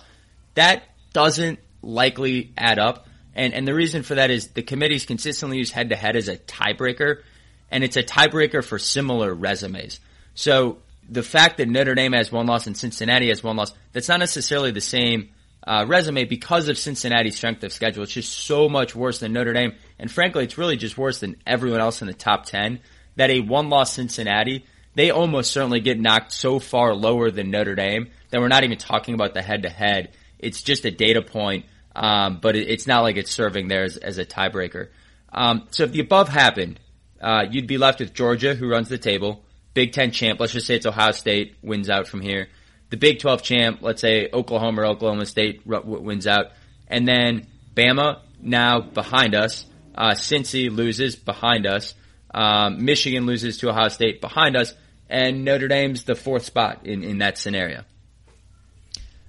[0.55, 3.07] That doesn't likely add up.
[3.35, 6.29] And, and the reason for that is the committees consistently use head to head as
[6.29, 7.23] a tiebreaker,
[7.71, 10.01] and it's a tiebreaker for similar resumes.
[10.35, 10.79] So
[11.09, 14.21] the fact that Notre Dame has one loss and Cincinnati has one loss, that's not
[14.21, 15.31] necessarily the same
[15.67, 18.03] uh, resume because of Cincinnati's strength of schedule.
[18.03, 21.37] It's just so much worse than Notre Dame, and frankly, it's really just worse than
[21.47, 22.81] everyone else in the top ten.
[23.17, 28.11] That a one-loss Cincinnati, they almost certainly get knocked so far lower than Notre Dame
[28.31, 30.11] that we're not even talking about the head-to-head.
[30.41, 33.97] It's just a data point um, but it, it's not like it's serving there as,
[33.97, 34.89] as a tiebreaker.
[35.33, 36.81] Um, so if the above happened,
[37.21, 39.45] uh, you'd be left with Georgia, who runs the table,
[39.75, 40.41] Big Ten champ.
[40.41, 42.49] Let's just say it's Ohio State wins out from here.
[42.91, 46.53] The Big 12 champ, let's say Oklahoma or Oklahoma State wins out,
[46.87, 49.67] and then Bama now behind us.
[49.95, 51.95] Uh, Cincy loses behind us.
[52.33, 54.75] Um, Michigan loses to Ohio State behind us,
[55.09, 57.85] and Notre Dame's the fourth spot in, in that scenario.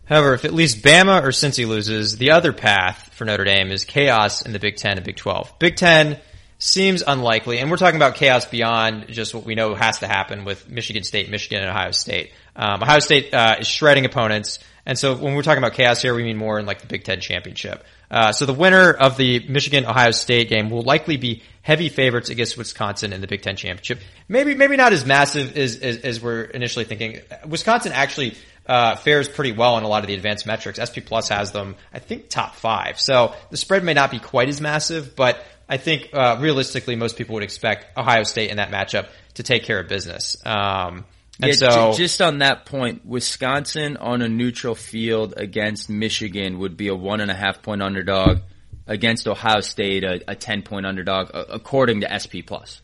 [0.05, 3.85] However, if at least Bama or Cincy loses, the other path for Notre Dame is
[3.85, 5.57] chaos in the Big Ten and Big 12.
[5.57, 6.19] Big Ten
[6.65, 10.45] seems unlikely, and we're talking about chaos beyond just what we know has to happen
[10.45, 12.31] with Michigan State, Michigan, and Ohio State.
[12.55, 16.15] Um, Ohio State uh, is shredding opponents, and so when we're talking about chaos here,
[16.15, 17.85] we mean more in like the Big Ten championship.
[18.09, 22.29] Uh, so the winner of the Michigan Ohio State game will likely be heavy favorites
[22.29, 23.99] against Wisconsin in the Big Ten championship.
[24.27, 27.19] Maybe maybe not as massive as as, as we're initially thinking.
[27.47, 28.35] Wisconsin actually
[28.67, 30.79] uh, fares pretty well in a lot of the advanced metrics.
[30.81, 32.99] SP Plus has them, I think, top five.
[32.99, 37.17] So the spread may not be quite as massive, but I think uh, realistically, most
[37.17, 40.37] people would expect Ohio State in that matchup to take care of business.
[40.45, 41.05] Um,
[41.41, 46.59] and Yeah, so, ju- just on that point, Wisconsin on a neutral field against Michigan
[46.59, 48.39] would be a one and a half point underdog.
[48.87, 52.81] Against Ohio State, a, a ten point underdog, a- according to SP Plus.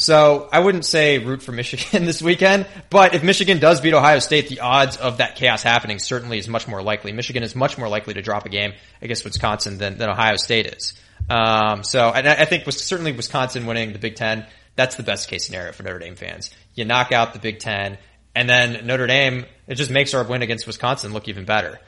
[0.00, 4.18] So I wouldn't say root for Michigan this weekend, but if Michigan does beat Ohio
[4.18, 7.12] State, the odds of that chaos happening certainly is much more likely.
[7.12, 8.72] Michigan is much more likely to drop a game
[9.02, 10.94] against Wisconsin than, than Ohio State is.
[11.28, 14.46] Um, so I think certainly Wisconsin winning the Big Ten.
[14.74, 16.50] That's the best case scenario for Notre Dame fans.
[16.74, 17.98] You knock out the Big Ten,
[18.34, 21.78] and then Notre Dame, it just makes our win against Wisconsin look even better.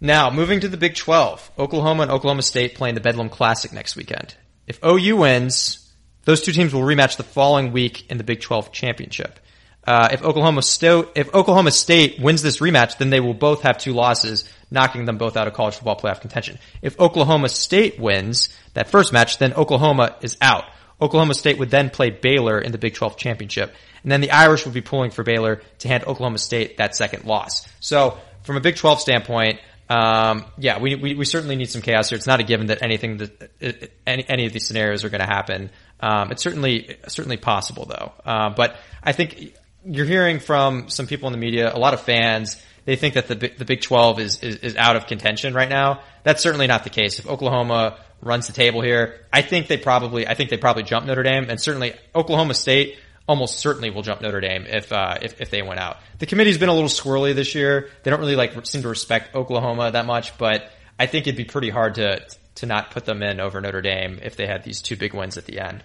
[0.00, 3.94] Now, moving to the Big 12, Oklahoma and Oklahoma State playing the Bedlam Classic next
[3.94, 4.34] weekend.
[4.66, 5.89] If OU wins,
[6.24, 9.38] those two teams will rematch the following week in the Big 12 championship.
[9.86, 13.78] Uh, if Oklahoma State, if Oklahoma State wins this rematch, then they will both have
[13.78, 16.58] two losses, knocking them both out of college football playoff contention.
[16.82, 20.64] If Oklahoma State wins that first match, then Oklahoma is out.
[21.00, 23.74] Oklahoma State would then play Baylor in the Big 12 championship.
[24.02, 27.24] And then the Irish would be pulling for Baylor to hand Oklahoma State that second
[27.24, 27.66] loss.
[27.80, 29.60] So from a Big 12 standpoint,
[29.90, 32.16] um, yeah, we, we, we certainly need some chaos here.
[32.16, 35.26] It's not a given that anything that, any, any of these scenarios are going to
[35.26, 35.70] happen.
[35.98, 38.12] Um, it's certainly, certainly possible though.
[38.24, 39.52] Uh, but I think
[39.84, 43.26] you're hearing from some people in the media, a lot of fans, they think that
[43.26, 46.02] the, the Big 12 is, is, is out of contention right now.
[46.22, 47.18] That's certainly not the case.
[47.18, 51.04] If Oklahoma runs the table here, I think they probably, I think they probably jump
[51.04, 52.96] Notre Dame and certainly Oklahoma State
[53.30, 55.98] almost certainly will jump Notre Dame if, uh, if, if they went out.
[56.18, 57.88] The committee's been a little squirrely this year.
[58.02, 61.44] They don't really like seem to respect Oklahoma that much, but I think it'd be
[61.44, 62.26] pretty hard to,
[62.56, 65.38] to not put them in over Notre Dame if they had these two big wins
[65.38, 65.84] at the end.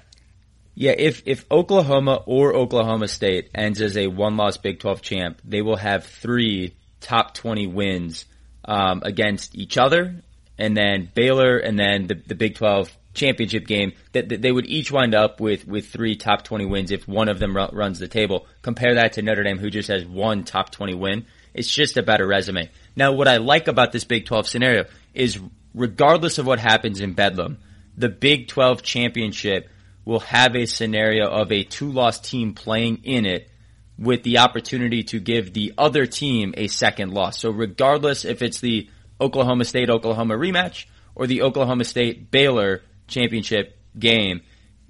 [0.73, 5.39] Yeah, if if Oklahoma or Oklahoma State ends as a one loss Big Twelve champ,
[5.45, 8.25] they will have three top twenty wins
[8.65, 10.23] um, against each other,
[10.57, 13.93] and then Baylor, and then the the Big Twelve championship game.
[14.11, 17.39] That they would each wind up with with three top twenty wins if one of
[17.39, 18.47] them ru- runs the table.
[18.61, 21.25] Compare that to Notre Dame, who just has one top twenty win.
[21.53, 22.69] It's just a better resume.
[22.95, 25.39] Now, what I like about this Big Twelve scenario is,
[25.73, 27.57] regardless of what happens in Bedlam,
[27.97, 29.69] the Big Twelve championship
[30.03, 33.49] will have a scenario of a two loss team playing in it
[33.97, 37.39] with the opportunity to give the other team a second loss.
[37.39, 38.89] So regardless if it's the
[39.19, 40.85] Oklahoma State Oklahoma rematch
[41.15, 44.41] or the Oklahoma State Baylor championship game,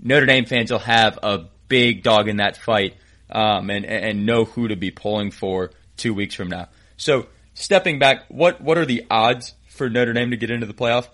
[0.01, 2.95] Notre Dame fans will have a big dog in that fight
[3.29, 6.67] um, and and know who to be pulling for two weeks from now.
[6.97, 10.73] So stepping back, what what are the odds for Notre Dame to get into the
[10.73, 11.07] playoff?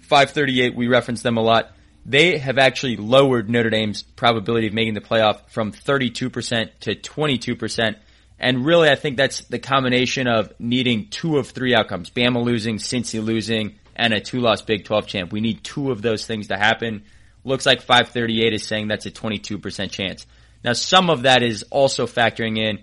[0.00, 1.72] 538, we reference them a lot.
[2.06, 7.96] They have actually lowered Notre Dame's probability of making the playoff from 32% to 22%.
[8.38, 12.08] And really, I think that's the combination of needing two of three outcomes.
[12.08, 15.32] Bama losing, Cincy losing, and a two-loss Big 12 champ.
[15.32, 17.02] We need two of those things to happen.
[17.44, 20.26] Looks like 538 is saying that's a 22% chance.
[20.64, 22.80] Now, some of that is also factoring in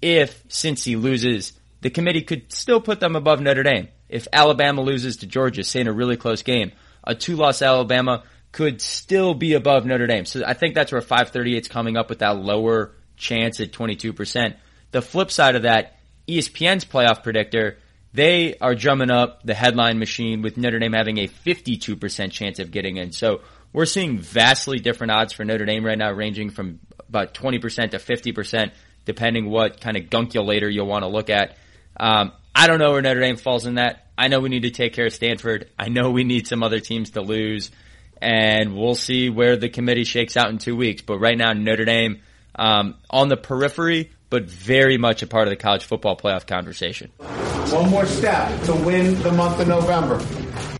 [0.00, 3.88] if Cincy loses, the committee could still put them above Notre Dame.
[4.08, 6.72] If Alabama loses to Georgia, say in a really close game,
[7.04, 10.24] a two-loss Alabama could still be above Notre Dame.
[10.24, 14.54] So I think that's where 538 is coming up with that lower chance at 22%.
[14.90, 17.78] The flip side of that, ESPN's playoff predictor,
[18.12, 22.70] they are drumming up the headline machine with Notre Dame having a 52% chance of
[22.70, 23.12] getting in.
[23.12, 23.42] So
[23.72, 27.98] we're seeing vastly different odds for Notre Dame right now, ranging from about 20% to
[27.98, 28.72] 50%,
[29.04, 31.56] depending what kind of gunkulator you'll want to look at.
[31.98, 34.06] Um, I don't know where Notre Dame falls in that.
[34.16, 35.70] I know we need to take care of Stanford.
[35.78, 37.70] I know we need some other teams to lose,
[38.20, 41.02] and we'll see where the committee shakes out in two weeks.
[41.02, 42.20] But right now, Notre Dame
[42.56, 47.10] um, on the periphery, but very much a part of the college football playoff conversation.
[47.18, 50.22] One more step to win the month of November.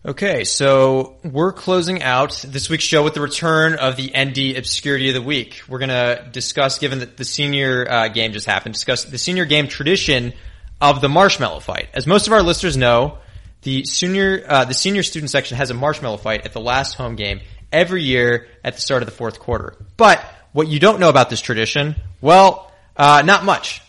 [0.05, 5.09] Okay, so we're closing out this week's show with the return of the ND Obscurity
[5.09, 5.61] of the Week.
[5.67, 9.67] We're gonna discuss, given that the senior uh, game just happened, discuss the senior game
[9.67, 10.33] tradition
[10.79, 11.89] of the marshmallow fight.
[11.93, 13.17] As most of our listeners know,
[13.63, 17.15] the senior uh, the senior student section has a marshmallow fight at the last home
[17.15, 17.41] game
[17.71, 19.75] every year at the start of the fourth quarter.
[19.97, 20.23] But
[20.53, 22.68] what you don't know about this tradition, well,
[22.99, 23.81] uh, not much.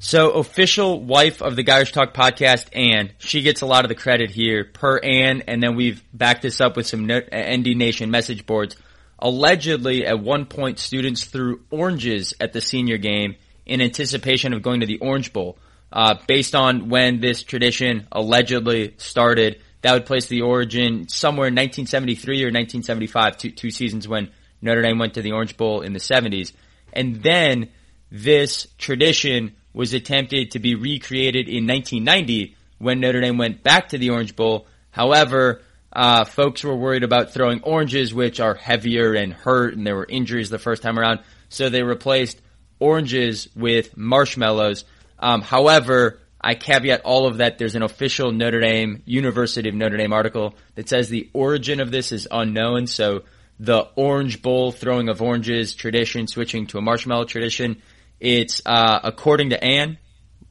[0.00, 3.94] So official wife of the Irish Talk podcast, Anne, she gets a lot of the
[3.94, 8.46] credit here per Anne, and then we've backed this up with some ND Nation message
[8.46, 8.76] boards.
[9.18, 14.80] Allegedly, at one point, students threw oranges at the senior game in anticipation of going
[14.80, 15.58] to the Orange Bowl.
[15.92, 21.54] Uh, based on when this tradition allegedly started, that would place the origin somewhere in
[21.54, 24.30] 1973 or 1975, two, two seasons when
[24.62, 26.52] Notre Dame went to the Orange Bowl in the 70s.
[26.92, 27.68] And then
[28.10, 33.98] this tradition was attempted to be recreated in 1990 when Notre Dame went back to
[33.98, 34.66] the Orange Bowl.
[34.90, 35.62] However,
[35.92, 40.06] uh, folks were worried about throwing oranges, which are heavier and hurt, and there were
[40.08, 41.20] injuries the first time around.
[41.48, 42.40] So they replaced
[42.78, 44.84] oranges with marshmallows.
[45.18, 47.58] Um, however, I caveat all of that.
[47.58, 51.90] There's an official Notre Dame, University of Notre Dame article that says the origin of
[51.90, 52.86] this is unknown.
[52.86, 53.24] So
[53.60, 57.82] the Orange Bowl throwing of oranges tradition switching to a marshmallow tradition.
[58.18, 59.98] It's uh, according to Anne,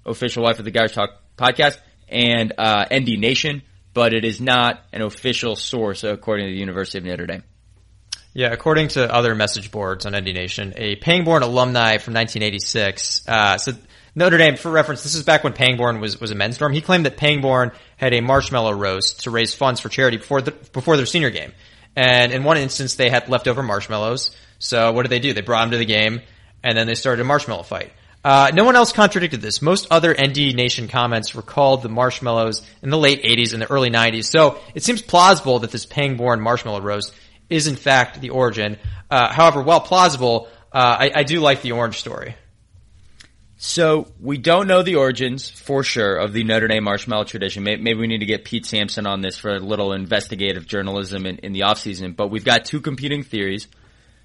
[0.06, 3.64] official wife of the Irish Talk podcast, and uh, ND Nation,
[3.96, 7.44] but it is not an official source according to the University of Notre Dame.
[8.34, 13.58] Yeah, according to other message boards on ND Nation, a Pangborn alumni from 1986 uh,
[13.58, 13.80] said
[14.14, 16.74] Notre Dame, for reference, this is back when Pangborn was, was a men's dorm.
[16.74, 20.52] He claimed that Pangborn had a marshmallow roast to raise funds for charity before the,
[20.52, 21.54] before their senior game.
[21.96, 24.32] And in one instance, they had leftover marshmallows.
[24.60, 25.34] So what did they do?
[25.34, 26.22] They brought them to the game,
[26.64, 27.92] and then they started a marshmallow fight.
[28.24, 29.62] Uh, no one else contradicted this.
[29.62, 33.90] Most other ND Nation comments recalled the marshmallows in the late 80s and the early
[33.90, 34.26] 90s.
[34.26, 37.14] So it seems plausible that this Pangborn marshmallow roast
[37.50, 38.78] is in fact the origin.
[39.10, 42.36] Uh, however, while plausible, uh, I, I do like the orange story.
[43.62, 47.66] So we don't know the origins for sure of the Notre Dame marshmallow tradition.
[47.66, 51.40] Maybe we need to get Pete Sampson on this for a little investigative journalism in,
[51.40, 52.16] in the offseason.
[52.16, 53.68] But we've got two competing theories.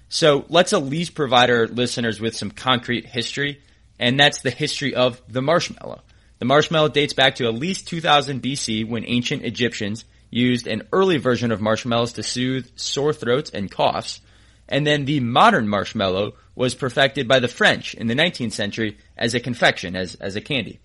[0.07, 3.59] So let's at least provide our listeners with some concrete history,
[3.99, 6.01] and that's the history of the marshmallow.
[6.39, 11.17] The marshmallow dates back to at least 2000 BC when ancient Egyptians used an early
[11.17, 14.21] version of marshmallows to soothe sore throats and coughs.
[14.69, 19.33] And then the modern marshmallow was perfected by the French in the 19th century as
[19.33, 20.79] a confection, as, as a candy.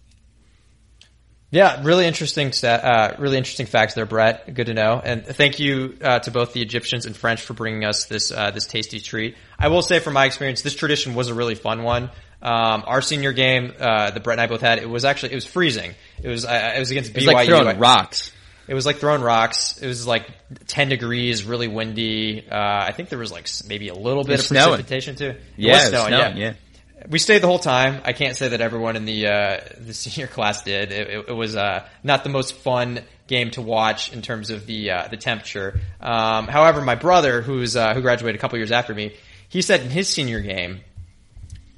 [1.52, 4.54] Yeah, really interesting, uh, really interesting facts there, Brett.
[4.54, 7.84] Good to know, and thank you uh, to both the Egyptians and French for bringing
[7.84, 9.36] us this uh, this tasty treat.
[9.58, 12.04] I will say, from my experience, this tradition was a really fun one.
[12.40, 15.34] Um, our senior game uh, that Brett and I both had, it was actually it
[15.34, 15.96] was freezing.
[16.22, 17.16] It was uh, it was against BYU.
[17.16, 18.32] It was like throwing rocks.
[18.70, 19.82] It was like throwing rocks.
[19.82, 20.30] It was like
[20.68, 22.48] 10 degrees, really windy.
[22.48, 24.76] Uh, I think there was like maybe a little bit of snowing.
[24.76, 25.30] precipitation too.
[25.30, 26.54] It yeah, was snowing, snowing, yeah.
[27.00, 27.04] yeah.
[27.08, 28.00] We stayed the whole time.
[28.04, 30.92] I can't say that everyone in the uh, the senior class did.
[30.92, 34.66] It, it, it was uh, not the most fun game to watch in terms of
[34.66, 35.80] the uh, the temperature.
[36.00, 39.16] Um, however, my brother, who's uh, who graduated a couple years after me,
[39.48, 40.82] he said in his senior game,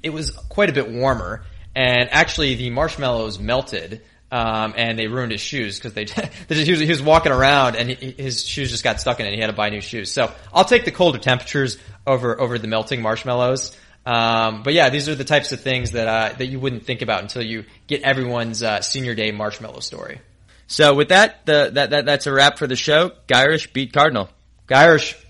[0.03, 1.43] it was quite a bit warmer,
[1.75, 4.03] and actually the marshmallows melted
[4.33, 6.05] um, and they ruined his shoes because they
[6.49, 9.29] he was, he was walking around and he, his shoes just got stuck in it.
[9.29, 10.11] and He had to buy new shoes.
[10.11, 11.77] So I'll take the colder temperatures
[12.07, 13.77] over over the melting marshmallows.
[14.07, 17.03] Um, but yeah, these are the types of things that uh, that you wouldn't think
[17.03, 20.19] about until you get everyone's uh, senior day marshmallow story.
[20.65, 23.11] So with that, the, that that that's a wrap for the show.
[23.27, 24.29] Gyrish beat Cardinal.
[24.67, 25.22] Gyrish.